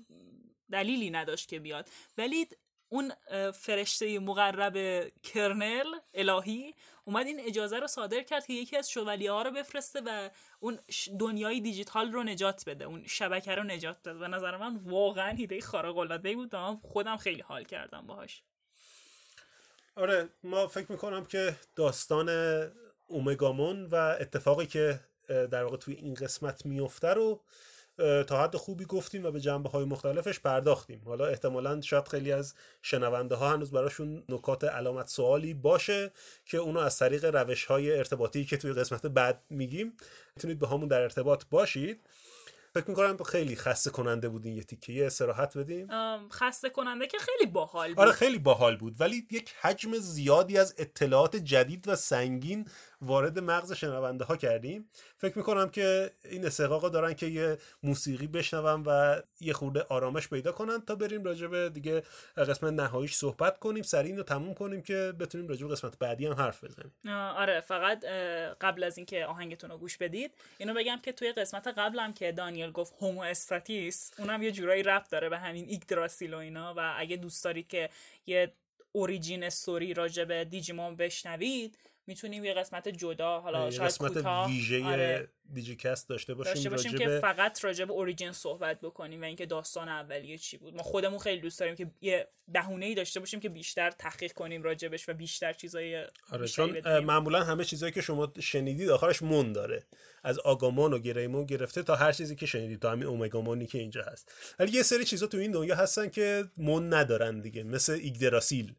[0.71, 1.89] دلیلی نداشت که بیاد.
[2.17, 2.47] ولی
[2.91, 3.11] اون
[3.51, 6.75] فرشته مقرب کرنل الهی
[7.05, 10.29] اومد این اجازه رو صادر کرد که یکی از شوالیه ها رو بفرسته و
[10.59, 10.79] اون
[11.19, 14.13] دنیای دیجیتال رو نجات بده اون شبکه رو نجات بده.
[14.13, 18.43] و نظر من واقعا ایده خارق العاده بود و خودم خیلی حال کردم باهاش.
[19.95, 22.29] آره ما فکر می‌کنم که داستان
[23.07, 27.41] اومگامون و اتفاقی که در واقع توی این قسمت میفته رو
[28.27, 31.01] تا حد خوبی گفتیم و به جنبه های مختلفش پرداختیم.
[31.05, 36.11] حالا احتمالا شاید خیلی از شنونده ها هنوز براشون نکات علامت سوالی باشه
[36.45, 39.93] که اونو از طریق روش های ارتباطی که توی قسمت بعد میگیم
[40.35, 42.01] می‌تونید به همون در ارتباط باشید.
[42.73, 45.87] فکر می‌کنم خیلی خسته کننده بود این یه تیکه یه استراحت بدیم
[46.29, 47.99] خسته کننده که خیلی باحال بود.
[47.99, 48.95] آره خیلی باحال بود.
[48.99, 52.67] ولی یک حجم زیادی از اطلاعات جدید و سنگین
[53.01, 54.89] وارد مغز شنونده ها کردیم.
[55.17, 60.51] فکر می‌کنم که این استحقاق دارن که یه موسیقی بشنون و یه خورده آرامش پیدا
[60.51, 62.03] کنن تا بریم راجع دیگه
[62.37, 66.63] قسمت نهاییش صحبت کنیم سریع رو تموم کنیم که بتونیم راجع قسمت بعدی هم حرف
[66.63, 66.91] بزنیم.
[67.35, 68.05] آره فقط
[68.61, 72.71] قبل از اینکه آهنگتون رو گوش بدید اینو بگم که توی قسمت قبلم که دانیل
[72.71, 77.15] گفت هومو استاتیس اونم یه جورایی رفت داره به همین ایگدراسیل و اینا و اگه
[77.15, 77.89] دوست دارید که
[78.25, 78.53] یه
[78.91, 81.77] اوریجین استوری راجع به دیجیمون بشنوید
[82.07, 85.29] می‌تونیم یه قسمت جدا حالا شاید قسمت ویژه آره.
[85.53, 89.89] دیجیکست داشته باشیم داشته باشیم که فقط راجع به اوریجین صحبت بکنیم و اینکه داستان
[89.89, 90.75] اولیه چی بود.
[90.75, 94.63] ما خودمون خیلی دوست داریم که یه بهونه ای داشته باشیم که بیشتر تحقیق کنیم
[94.63, 99.83] راجبش و بیشتر چیزای آره چون معمولا همه چیزایی که شما شنیدید آخرش مون داره.
[100.23, 104.03] از آگامون و گریمون گرفته تا هر چیزی که شنیدید تا همین اومگامونی که اینجا
[104.03, 104.31] هست.
[104.59, 108.75] ولی یه سری چیزا تو این دنیا هستن که مون ندارن دیگه مثل ایگدراسیل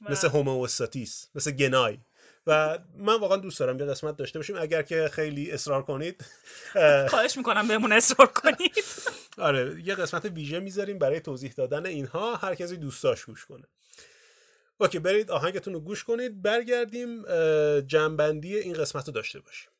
[0.00, 1.98] مثل هوموستاتیس مثل گنای.
[2.46, 4.56] و من واقعا دوست دارم یه قسمت داشته باشیم.
[4.56, 6.24] اگر که خیلی اصرار کنید
[7.10, 8.84] خواهش می‌کنم بهمون اصرار کنید.
[9.38, 12.36] آره یه قسمت ویژه می‌ذاریم برای توضیح دادن اینها.
[12.36, 13.64] هر کسی دوستاش گوش کنه.
[14.78, 16.42] اوکی برید آهنگتون رو گوش کنید.
[16.42, 17.22] برگردیم
[17.80, 19.70] جنبندی این قسمت رو داشته باشیم.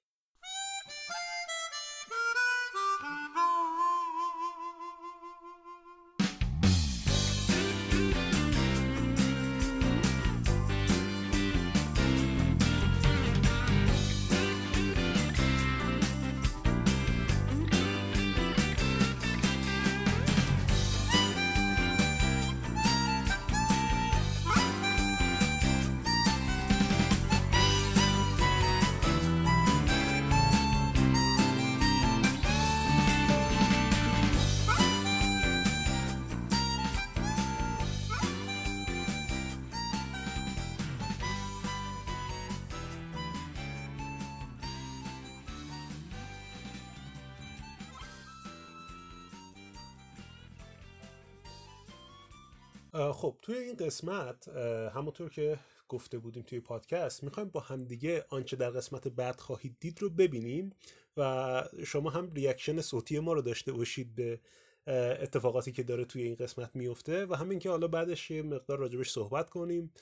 [52.96, 54.48] خب توی این قسمت
[54.94, 60.02] همونطور که گفته بودیم توی پادکست می‌خوایم با همدیگه آنچه در قسمت بعد خواهید دید
[60.02, 60.72] رو ببینیم
[61.16, 64.40] و شما هم ریاکشن صوتی ما رو داشته باشید به
[64.86, 69.10] اتفاقاتی که داره توی این قسمت میفته و همین که حالا بعدش یه مقدار راجبش
[69.10, 69.92] صحبت کنیم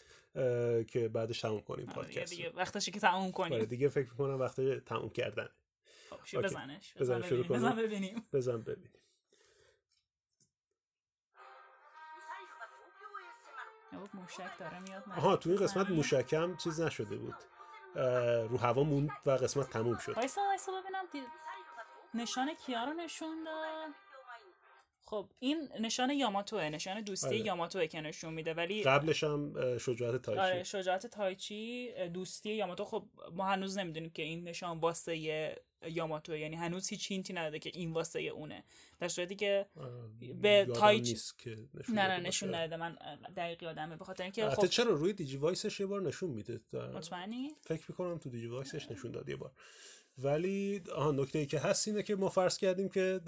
[0.88, 3.52] که بعدش تموم کنیم آره پادکست دیگه وقتشه که تموم کنیم.
[3.52, 5.48] آره دیگه فکر می‌کنم وقت تموم کردن
[6.10, 6.94] خب بزنش.
[6.96, 7.60] بزن شروع کنیم.
[7.60, 8.24] بزن ببینیم.
[8.32, 8.90] بزن ببینیم.
[14.14, 17.34] موشک داره میاد آها تو این قسمت موشکم چیز نشده بود.
[18.48, 20.16] رو هوا موند و قسمت تموم شد.
[20.16, 21.24] وایسا وایسا ببینم دید.
[22.14, 23.90] نشان کیا رو نشون داد.
[25.06, 27.38] خب این نشان یاماتوه نشان دوستی آره.
[27.38, 30.40] یاماتوه که نشون میده ولی قبلش هم شجاعت تایچی.
[30.40, 32.84] آره شجاعت تایچی دوستی یاماتو.
[32.84, 35.56] خب ما هنوز نمی‌دونیم که این نشان واسه
[35.90, 38.64] یاماتو یعنی هنوز هیچ هینتی نداده که این واسه اونه.
[39.00, 39.66] در صورتی که
[40.40, 41.16] به تایچی
[41.88, 42.98] نه نه نشون نده من
[43.36, 47.84] دقیق یادمه به خاطر اینکه خب چرا روی دیجی‌وایسش یه بار نشون میده؟ مطمئنی؟ فکر
[47.88, 49.52] می‌کنم تو دیجی‌وایسش نشون داد یه بار.
[50.18, 53.20] ولی آها نکته ای که هست اینه که ما فرض کردیم که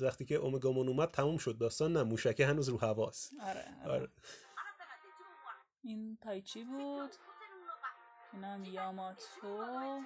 [0.00, 1.58] وقتی که اومگامون اومد تموم شد.
[1.58, 3.32] داستان نه موشکه هنوز رو هواست.
[3.42, 3.92] آره, آره.
[3.92, 4.08] آره.
[5.84, 7.10] این تایچی بود.
[8.32, 10.00] اینم یاماتو.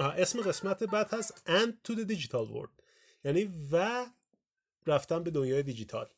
[0.00, 2.82] اسم قسمت بعد هست and to the digital world.
[3.24, 4.06] یعنی و
[4.86, 6.08] رفتن به دنیای دیجیتال.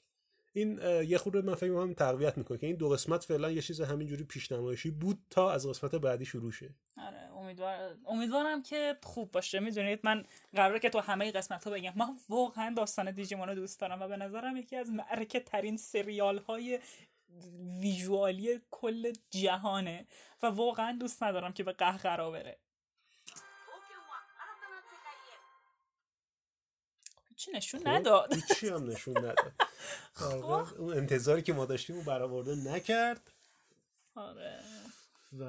[0.53, 3.81] این یه خورده من فکر می‌کنم تقویت می‌کنه که این دو قسمت فعلا یه چیز
[3.81, 6.75] همینجوری پیشنمایشی بود تا از قسمت بعدی شروع شه.
[6.97, 7.97] آره امیدوار...
[8.07, 9.61] امیدوارم که خوب باشه.
[9.61, 10.25] می‌دونید من
[10.55, 11.93] قراره که تو همه قسمت ها بگم.
[11.97, 16.39] من واقعا داستان دیجیمون رو دوست دارم و به نظرم یکی از معرکه ترین سریال
[16.39, 16.79] های
[17.81, 20.07] ویژوالی کل جهانه
[20.43, 22.59] و واقعا دوست ندارم که به قهقرا بره.
[27.41, 29.53] چی نشون خب، نداد؟ چی هم نشون نداد؟
[30.13, 30.43] خب.
[30.79, 33.31] اون انتظاری که ما داشتیم رو برآورده نکرد.
[34.15, 34.61] آره.
[35.39, 35.45] و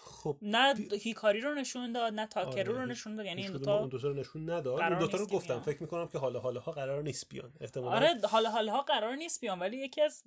[0.00, 3.70] خب نه هیکاری رو نشون داد نه تاکرو رو آره، نشون داد یعنی این دو
[3.70, 4.80] اون رو نشون نداد.
[4.80, 7.52] اون دوتا رو گفتم فکر می‌کنم که حالا حالا ها قرار نیست بیان.
[7.60, 10.22] احتمالاً آره حالا حالا ها قرار نیست بیان ولی یکی از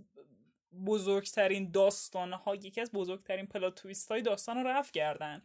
[0.85, 5.41] بزرگترین داستان ها یکی از بزرگترین پلات تویست های داستان رو رفت کردن.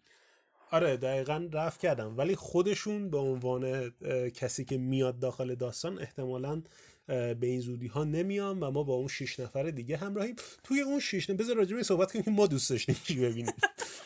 [0.72, 2.18] آره دقیقا رفت کردم.
[2.18, 3.90] ولی خودشون به عنوان
[4.34, 6.62] کسی که میاد داخل داستان احتمالا
[7.06, 10.36] به این زودی ها نمیان و ما با اون شش نفر دیگه همراهیم.
[10.64, 13.54] توی اون شش نفر بذار راجع صحبت کنیم که ما دوست داشتیم چی ببینیم.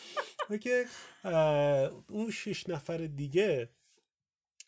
[0.63, 0.85] که
[2.09, 3.69] اون شش نفر دیگه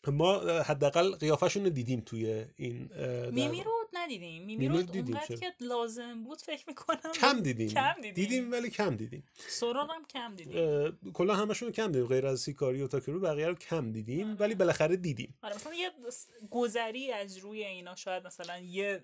[0.06, 2.90] ما حداقل قیافشون رو دیدیم توی این
[3.30, 3.72] میمی رو
[4.10, 4.44] ندیدیم.
[4.44, 7.68] میمی رو اونقدر که لازم بود فکر می‌کنم کم دیدیم.
[7.68, 8.14] کم دیدیم.
[8.14, 9.24] دیدیم ولی کم دیدیم.
[9.48, 11.12] سوران هم کم دیدیم.
[11.12, 12.06] کلا همشون کم دیدیم.
[12.06, 14.36] غیر از سیکاری و تاکرو بقیه رو کم دیدیم آره.
[14.36, 15.34] ولی بالاخره دیدیم.
[15.42, 15.90] آره مثلا یه
[16.50, 19.02] گذری از روی اینا شاید مثلا یه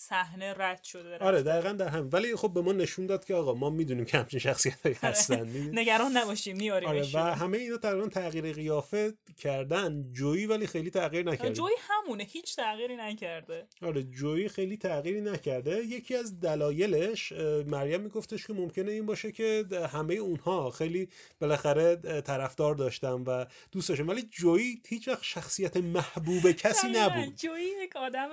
[0.00, 3.54] صحنه رد شده آره دقیقا در هم ولی خب به ما نشون داد که آقا
[3.54, 5.08] ما می‌دونیم که همچین شخصیت هایی آره.
[5.08, 5.48] هستن.
[5.78, 10.12] نگران نباشیم میاریم آره و همه اینا تقریبا تغییر قیافه کردن.
[10.12, 11.52] جویی ولی خیلی تغییر نکرده.
[11.52, 13.66] جویی همونه هیچ تغییری نکرده.
[13.82, 15.84] آره جویی خیلی تغییری نکرده.
[15.84, 17.32] یکی از دلایلش
[17.66, 21.08] مریم میگفتش که ممکنه این باشه که همه اونها خیلی
[21.40, 24.06] بالاخره طرفدار داشتن و دوست داشتن.
[24.06, 27.34] ولی جویی هیچ وقت شخصیت محبوب کسی نبود.
[27.34, 28.28] جویی یک آدم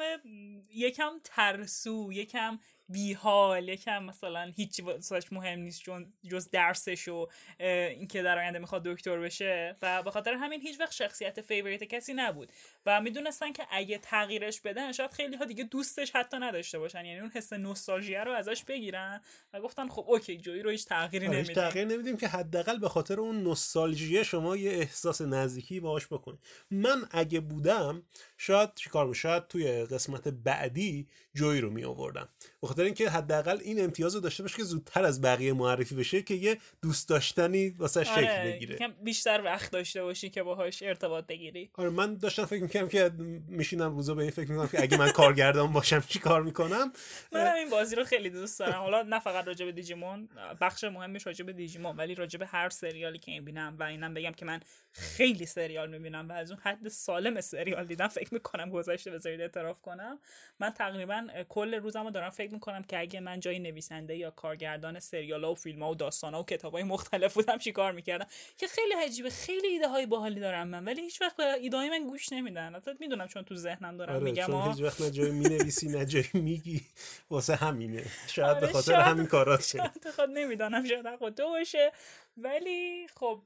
[0.76, 1.12] یکم
[1.58, 7.28] ترسو یکم بیحال یکم مثلا هیچی واسش مهم نیست چون جز درسش و
[7.60, 12.14] اینکه در آینده می‌خواد دکتر بشه و به خاطر همین هیچ وقت شخصیت فیوریت کسی
[12.14, 12.52] نبود
[12.86, 17.20] و می‌دونستن که اگه تغییرش بدن شاید خیلی ها دیگه دوستش حتی نداشته باشن یعنی
[17.20, 19.22] اون حس نوستالژیا رو ازش بگیرن
[19.54, 22.90] و گفتن خب اوکی جوی رو هیچ تغییری آره، نمیدیم تغییر نمیدیم که حداقل به
[22.90, 26.40] خاطر اون نوستالژی شما یه احساس نزدیکی باهاش بکنید.
[26.72, 28.04] من اگه بودم
[28.38, 32.30] شاید چیکار شاید توی قسمت بعدی جوی رو می آوردم
[32.78, 36.34] خاطر اینکه حداقل این امتیاز رو داشته باشه که زودتر از بقیه معرفی بشه که
[36.34, 38.88] یه دوست داشتنی واسه شکل آره، بگیره.
[39.04, 41.70] بیشتر وقت داشته باشی که باهاش ارتباط بگیری.
[41.74, 43.12] آره من داشتم فکر می‌کنم که
[43.48, 46.92] میشینم روزا به این فکر می‌کنم که اگه من کارگردان باشم چی کار می‌کنم؟
[47.32, 48.82] من این بازی رو خیلی دوست دارم.
[48.82, 50.30] حالا نه فقط راجع به دیجیمون
[50.62, 54.32] بخش مهمش راجع به دیجیمون ولی راجع به هر سریالی که می‌بینم و اینم بگم
[54.32, 54.60] که من
[54.92, 59.82] خیلی سریال می‌بینم و از اون حد سالم سریال دیدم فکر می‌کنم گذشته بذارید اعتراف
[59.82, 60.20] کنم.
[60.60, 65.44] من تقریبا کل روزمو دارم فکر می‌کنم که اگه من جای نویسنده یا کارگردان سریال
[65.44, 68.26] ها و فیلم ها و داستان ها و کتاب های مختلف بودم چیکار می‌کردم؟
[68.58, 71.90] که خیلی عجیبه خیلی ایده های باحالی دارم من ولی هیچ وقت به ایده های
[71.90, 72.76] من گوش نمیدن.
[72.76, 76.06] البته می‌دونم چون تو ذهنم دارم آره میگم چون هیچ وقت نه جای می‌نویسی نه
[76.06, 76.82] جای میگی.
[77.30, 78.06] واسه همینه.
[78.36, 79.64] شاید به آره، خاطر همین کارات.
[79.64, 81.92] شد خود نمی‌دونم شاید خود باشه.
[82.38, 83.42] ولی خب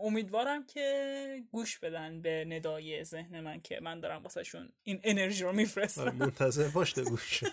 [0.00, 5.44] امیدوارم که گوش بدن به ندای ذهن من که من دارم واسه شون این انرژی
[5.44, 7.44] رو میفرستم آره، منتظر باش گوش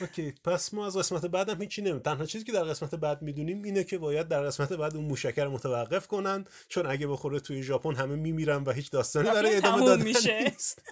[0.00, 3.22] اوکی پس ما از قسمت بعد هم هیچی نمیم تنها چیزی که در قسمت بعد
[3.22, 7.62] می‌دونیم اینه که باید در قسمت بعد اون موشکر متوقف کنن چون اگه بخوره توی
[7.62, 10.42] ژاپن همه میمیرن و هیچ داستانی برای ادامه دادن میشه.
[10.42, 10.82] نیست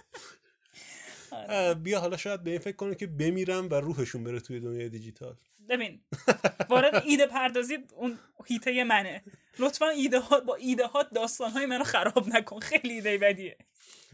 [1.31, 1.73] آره.
[1.73, 5.35] بیا حالا شاید به این فکر کنه که بمیرن و روحشون بره توی دنیای دیجیتال
[5.69, 6.01] ببین
[6.69, 9.23] وارد ایده پردازی اون هیته منه.
[9.59, 12.59] لطفا ایده ها با ایده ها داستان های منو خراب نکن.
[12.59, 13.57] خیلی ایده بدیه.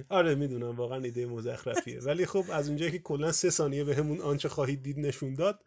[0.10, 0.76] آره می‌دونم.
[0.76, 1.99] واقعا ایده مزخرفیه.
[1.99, 5.64] ولی خب از اونجایی که کلا سه ثانیه به همون آنچه خواهید دید نشون داد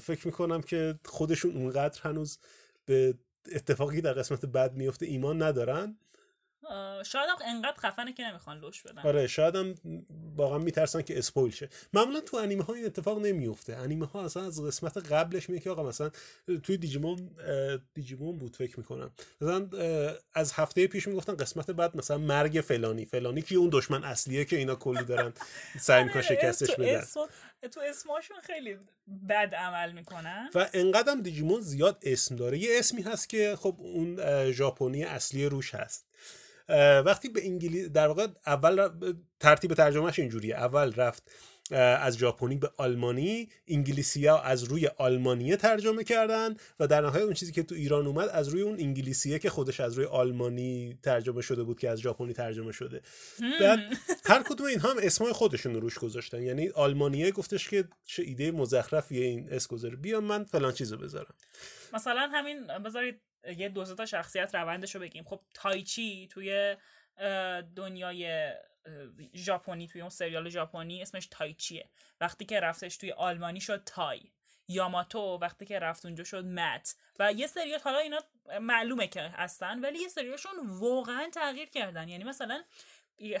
[0.00, 2.38] فکر می‌کنم که خودشون اونقدر هنوز
[2.86, 3.14] به
[3.52, 5.98] اتفاقی در قسمت بعد میفته ایمان ندارن.
[7.04, 9.02] شاید هم انقدر خفنه که نمی‌خوان لوش بدن.
[9.02, 9.74] آره شاید هم
[10.36, 11.68] واقعا میترسن که اسپویل شه.
[11.92, 15.70] معمولا تو انیمه ها این اتفاق نمیفته انیمه ها اصلا از قسمت قبلش میگه که
[15.70, 16.10] آقا مثلا
[16.62, 17.30] توی دیجیمون
[17.94, 19.12] دیجیمون بود فکر می‌کنم.
[19.40, 19.68] مثلا
[20.34, 23.04] از هفته پیش می‌گفتن قسمت بعد مثلا مرگ فلانی.
[23.04, 25.32] فلانی که اون دشمن اصلیه که اینا کلی دارن
[25.80, 27.04] سعی می‌کنن آره، شکستش بدن.
[27.72, 28.76] تو اسماشون خیلی
[29.28, 30.50] بد عمل می‌کنن.
[30.54, 32.58] و انقدرم دیجیمون زیاد اسم داره.
[32.58, 34.20] یه اسمی هست که خب اون
[34.52, 36.06] ژاپنی اصلی روش هست.
[37.04, 38.88] وقتی به انگلیسی در واقع اول
[39.40, 40.54] ترتیب ترجمهش اینجوریه.
[40.54, 41.22] اول رفت
[41.70, 47.34] از ژاپنی به آلمانی انگلیسی ها از روی آلمانیه ترجمه کردن و در نهایت اون
[47.34, 51.42] چیزی که تو ایران اومد از روی اون انگلیسیه که خودش از روی آلمانی ترجمه
[51.42, 53.02] شده بود که از ژاپنی ترجمه شده.
[53.60, 53.78] بعد
[54.24, 56.42] هر کدوم اینها هم اسمای خودشون رو روش گذاشتن.
[56.42, 59.96] یعنی آلمانیه گفتش که چه ایده مزخرفیه این اس گذاره.
[59.96, 61.34] بیا من فلان چیزو بذارم.
[61.92, 63.20] مثلا همین بذارید
[63.56, 65.24] یه دو تا شخصیت روندش رو بگیم.
[65.24, 66.76] خب تایچی توی
[67.76, 68.52] دنیای
[69.34, 71.88] ژاپنی توی اون سریال ژاپنی اسمش تایچیه.
[72.20, 74.20] وقتی که رفتش توی آلمانی شد تای.
[74.68, 76.96] یاماتو وقتی که رفت اونجا شد مت.
[77.18, 78.20] و یه سریال حالا اینا
[78.60, 82.08] معلومه که هستن ولی یه سریالشون واقعا تغییر کردن.
[82.08, 82.62] یعنی مثلا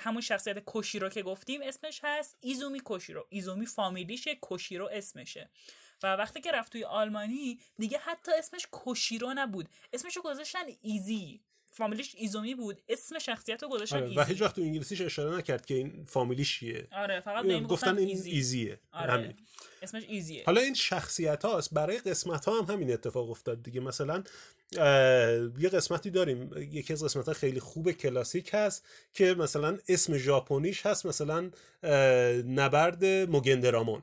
[0.00, 3.26] همون شخصیت کوشیرو که گفتیم اسمش هست ایزومی کوشیرو.
[3.28, 5.50] ایزومی فامیلیشه کوشیرو اسمشه.
[6.02, 9.68] و وقتی که رفت توی آلمانی دیگه حتی اسمش کوشیرو نبود.
[9.92, 11.40] اسمشو گذاشتن ایزی.
[11.76, 12.82] فامیلیش ایزومی بود.
[12.88, 16.58] اسم شخصیت رو گذاشتن آره و هیچ وقت تو انگلیسیش اشاره نکرد که این فامیلیش
[16.58, 16.88] چیه.
[16.92, 18.30] آره فقط به گفتن این ایزی.
[18.30, 18.80] ایزیه.
[18.92, 19.12] آره.
[19.12, 19.34] همین.
[19.82, 20.42] اسمش ایزیه.
[20.46, 23.80] حالا این شخصیت هاست برای قسمت ها هم همین اتفاق افتاد دیگه.
[23.80, 24.24] مثلا
[25.58, 26.50] یه قسمتی داریم.
[26.56, 31.06] یکی از قسمت ها خیلی خوب کلاسیک هست که مثلا اسم ژاپنیش هست.
[31.06, 31.50] مثلا
[32.46, 34.02] نبرد موگندرامون.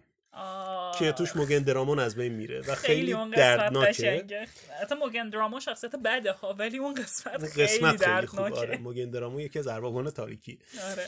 [0.99, 4.47] که توش موگن درامون از بین میره و خیلی, خیلی دردناکه.
[4.81, 8.39] حتی موگن درامون شخصیت بده ها ولی اون قسمت خیلی قسمت خیلی خوب.
[8.39, 8.77] آره.
[8.77, 10.59] موگن درامون یکی از اربابان تاریکی.
[10.91, 11.07] آره.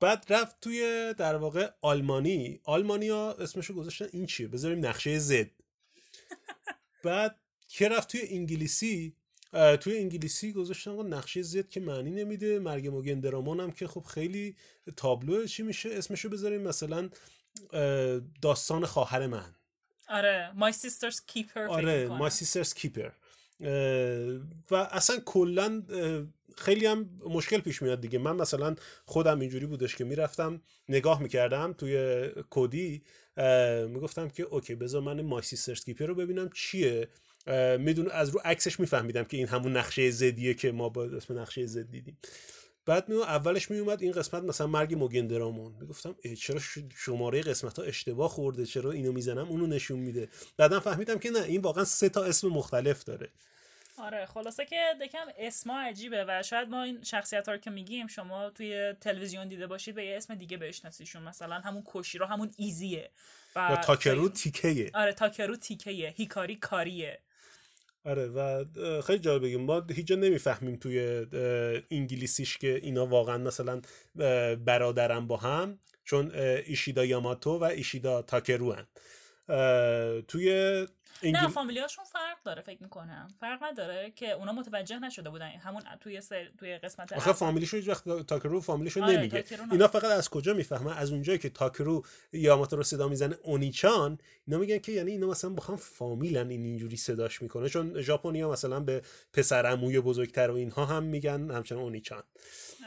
[0.00, 2.60] بعد رفت توی در واقع آلمانی.
[2.64, 5.50] آلمانی ها اسمشو گذاشتن این چیه؟ بذاریم نقشه زد
[7.04, 7.36] بعد
[7.68, 9.16] که رفت توی انگلیسی
[9.80, 12.58] توی انگلیسی گذاشتن نقشه زد که معنی نمیده.
[12.58, 14.56] مرگ موگن درامون هم که خب خیلی
[14.96, 17.10] تابلو چی میشه؟ اسمشو بذاریم مثلا
[18.42, 19.54] داستان خواهر من.
[20.08, 23.10] آره My Sister's Keeper آره My Sister's Keeper.
[24.70, 25.82] و اصلا کلا
[26.56, 28.18] خیلی هم مشکل پیش میاد دیگه.
[28.18, 28.74] من مثلا
[29.04, 33.02] خودم اینجوری بودش که می‌رفتم نگاه می‌کردم توی کودی
[33.88, 37.08] می‌گفتم که اوکی بذار من مای سیسترز کیپر رو ببینم چیه.
[37.78, 41.66] میدون از رو عکسش میفهمیدم که این همون نقشه زدیه که ما با اسم نقشه
[41.66, 42.18] زد دیدیم.
[42.86, 45.74] بعد می اولش می اومد این قسمت مثلا مرگ موگندرامون.
[45.80, 46.60] می‌گفتم چرا
[46.96, 50.28] شماره قسمت ها اشتباه خورده؟ چرا اینو می‌زنم؟ اونو نشون میده.
[50.56, 53.28] بعدا فهمیدم که نه این واقعا سه تا اسم مختلف داره.
[53.98, 58.06] آره خلاصه که دکم اسما عجیبه و شاید ما این شخصیت ها رو که میگیم
[58.06, 61.22] شما توی تلویزیون دیده باشید به یه اسم دیگه بشناسیشون.
[61.22, 63.10] مثلا همون کوشیرو همون ایزیه.
[63.56, 67.18] و تاکرو تیکیه آره تاکرو تیکیه هیکاری کاریه.
[68.04, 68.64] آره و
[69.02, 71.26] خیلی جالب بگیم ما هیچ جا نمی‌فهمیم توی
[71.90, 73.80] انگلیسیش که اینا واقعا مثلا
[74.64, 76.30] برادرن با هم چون
[76.66, 78.86] ایشیدا یاماتو و ایشیدا تاکرو هن.
[80.22, 80.50] توی
[81.22, 81.38] انگل...
[81.38, 85.48] نه فامیلیاشون فرق داره فکر می‌کنم فرق نداره که اونا متوجه نشده بودن.
[85.48, 86.48] همون توی سر...
[86.58, 89.44] توی قسمت آخه فامیلیشو هیچ وقت تاکرو فامیلیشو آره، نمیگه.
[89.72, 94.60] اینا فقط از کجا می‌فهمن؟ از اونجایی که تاکرو یاماتو رو صدا می‌زنه اونیچان اینا
[94.60, 97.68] میگن که یعنی اینا مثلا با هم فامیلن این اینجوری صداش می‌کنه.
[97.68, 102.22] چون ژاپنیا مثلا به پسر عموی بزرگتر و اینها هم میگن همچنان اونیچان.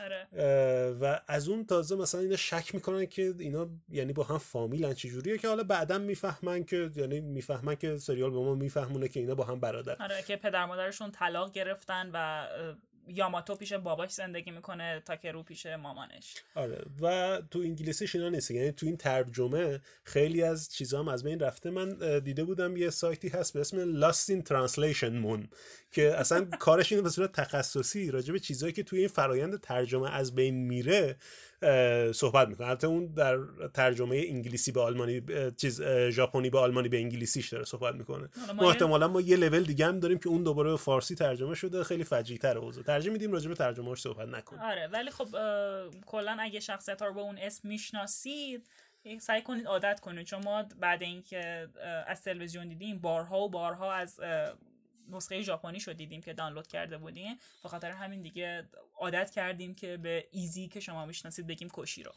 [0.03, 0.28] آره.
[1.01, 5.38] و از اون تازه مثلا اینا شک می‌کنن که اینا یعنی با هم فامیلن چجوریه
[5.38, 9.43] که حالا بعدا می‌فهمن که یعنی می‌فهمن که سریال به ما میفهمونه که اینا با
[9.48, 9.95] هم برادر.
[10.00, 12.48] آره که پدر مادرشون طلاق گرفتن و
[13.08, 16.36] یاماتو پیش باباش زندگی می‌کنه تاکرو پیش مامانش.
[16.56, 18.52] آره و تو انگلیسیش اینا نیست.
[18.52, 21.70] یعنی تو این ترجمه خیلی از چیزا هم از بین رفته.
[21.70, 25.48] من دیده بودم یه سایتی هست به اسم Lost in Translation Moon
[25.91, 30.16] که اصلا کارش اینه به صورت تخصصی راجع به چیزایی که توی این فرایند ترجمه
[30.16, 31.16] از بین میره
[32.14, 32.68] صحبت می‌کنه.
[32.68, 33.38] البته اون در
[33.74, 35.22] ترجمه انگلیسی به آلمانی
[35.58, 38.30] چیز ژاپنی به آلمانی به انگلیسیش داره صحبت می‌کنه.
[38.55, 41.84] ما احتمالا ما یه لول دیگه هم داریم که اون دوباره به فارسی ترجمه شده
[41.84, 45.28] خیلی فجیع تر اوضاع ترجمه میدیم راجع به ترجمه‌اش صحبت نکنیم آره ولی خب
[46.05, 48.70] کلا اگه شخصیت رو به اون اسم می‌شناسید
[49.22, 50.26] سعی کنید عادت کنید.
[50.26, 51.68] چون ما بعد اینکه
[52.08, 54.20] از تلویزیون دیدیم بارها و بارها از
[55.10, 57.36] نسخه ژاپنی شو دیدیم که دانلود کرده بودیم.
[57.64, 62.12] به خاطر همین دیگه عادت کردیم که به ایزی که شما می‌شناسید بگیم کوشی رو.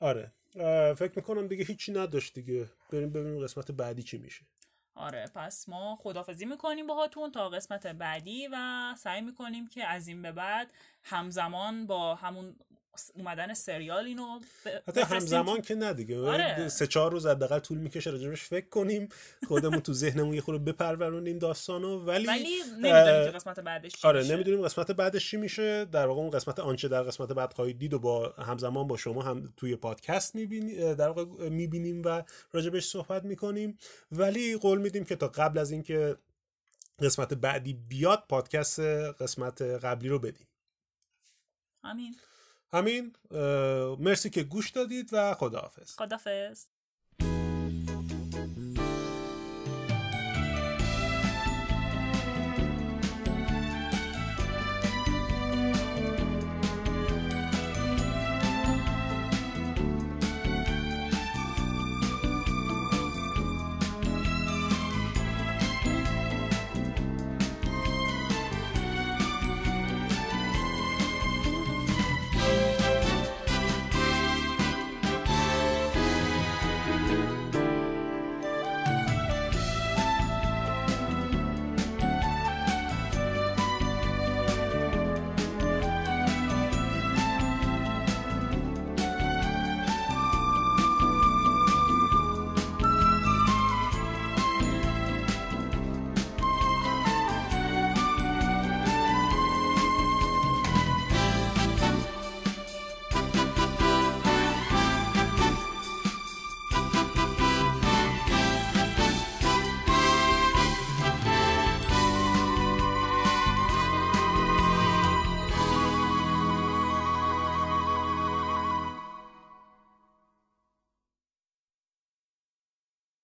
[0.00, 0.32] آره.
[0.94, 2.68] فکر می‌کنم دیگه هیچی نداشت دیگه.
[2.90, 4.42] بریم ببینیم قسمت بعدی چی میشه.
[4.94, 10.22] آره پس ما خدافزی می‌کنیم باهاتون تا قسمت بعدی و سعی می‌کنیم که از این
[10.22, 10.70] به بعد
[11.02, 12.56] همزمان با همون
[13.14, 14.40] اومدن سریال اینو
[14.88, 16.18] حتی همزمان که نه دیگه.
[16.18, 16.68] آره.
[16.68, 19.08] سه چهار روز حداقل طول می‌کشه راجبش فکر کنیم
[19.48, 24.34] خودمون تو ذهنمون یه خورده بپرورونیم داستانو ولی ولی نمی‌دونیم قسمت بعدش چی آره میشه.
[24.34, 25.84] نمی‌دونیم قسمت بعدش چی میشه.
[25.84, 29.22] در واقع اون قسمت آنچه در قسمت بعد خواهید دید و با همزمان با شما
[29.22, 32.22] هم توی پادکست می‌بینیم در واقع می‌بینیم و
[32.52, 33.78] راجبش صحبت می‌کنیم.
[34.12, 36.16] ولی قول میدیم که تا قبل از اینکه
[37.00, 38.80] قسمت بعدی بیاد پادکست
[39.20, 40.46] قسمت قبلی رو بدیم
[41.84, 42.16] همین
[42.74, 43.16] همین
[43.98, 45.96] مرسی که گوش دادید و خداحافظ.
[45.96, 46.64] خداحافظ.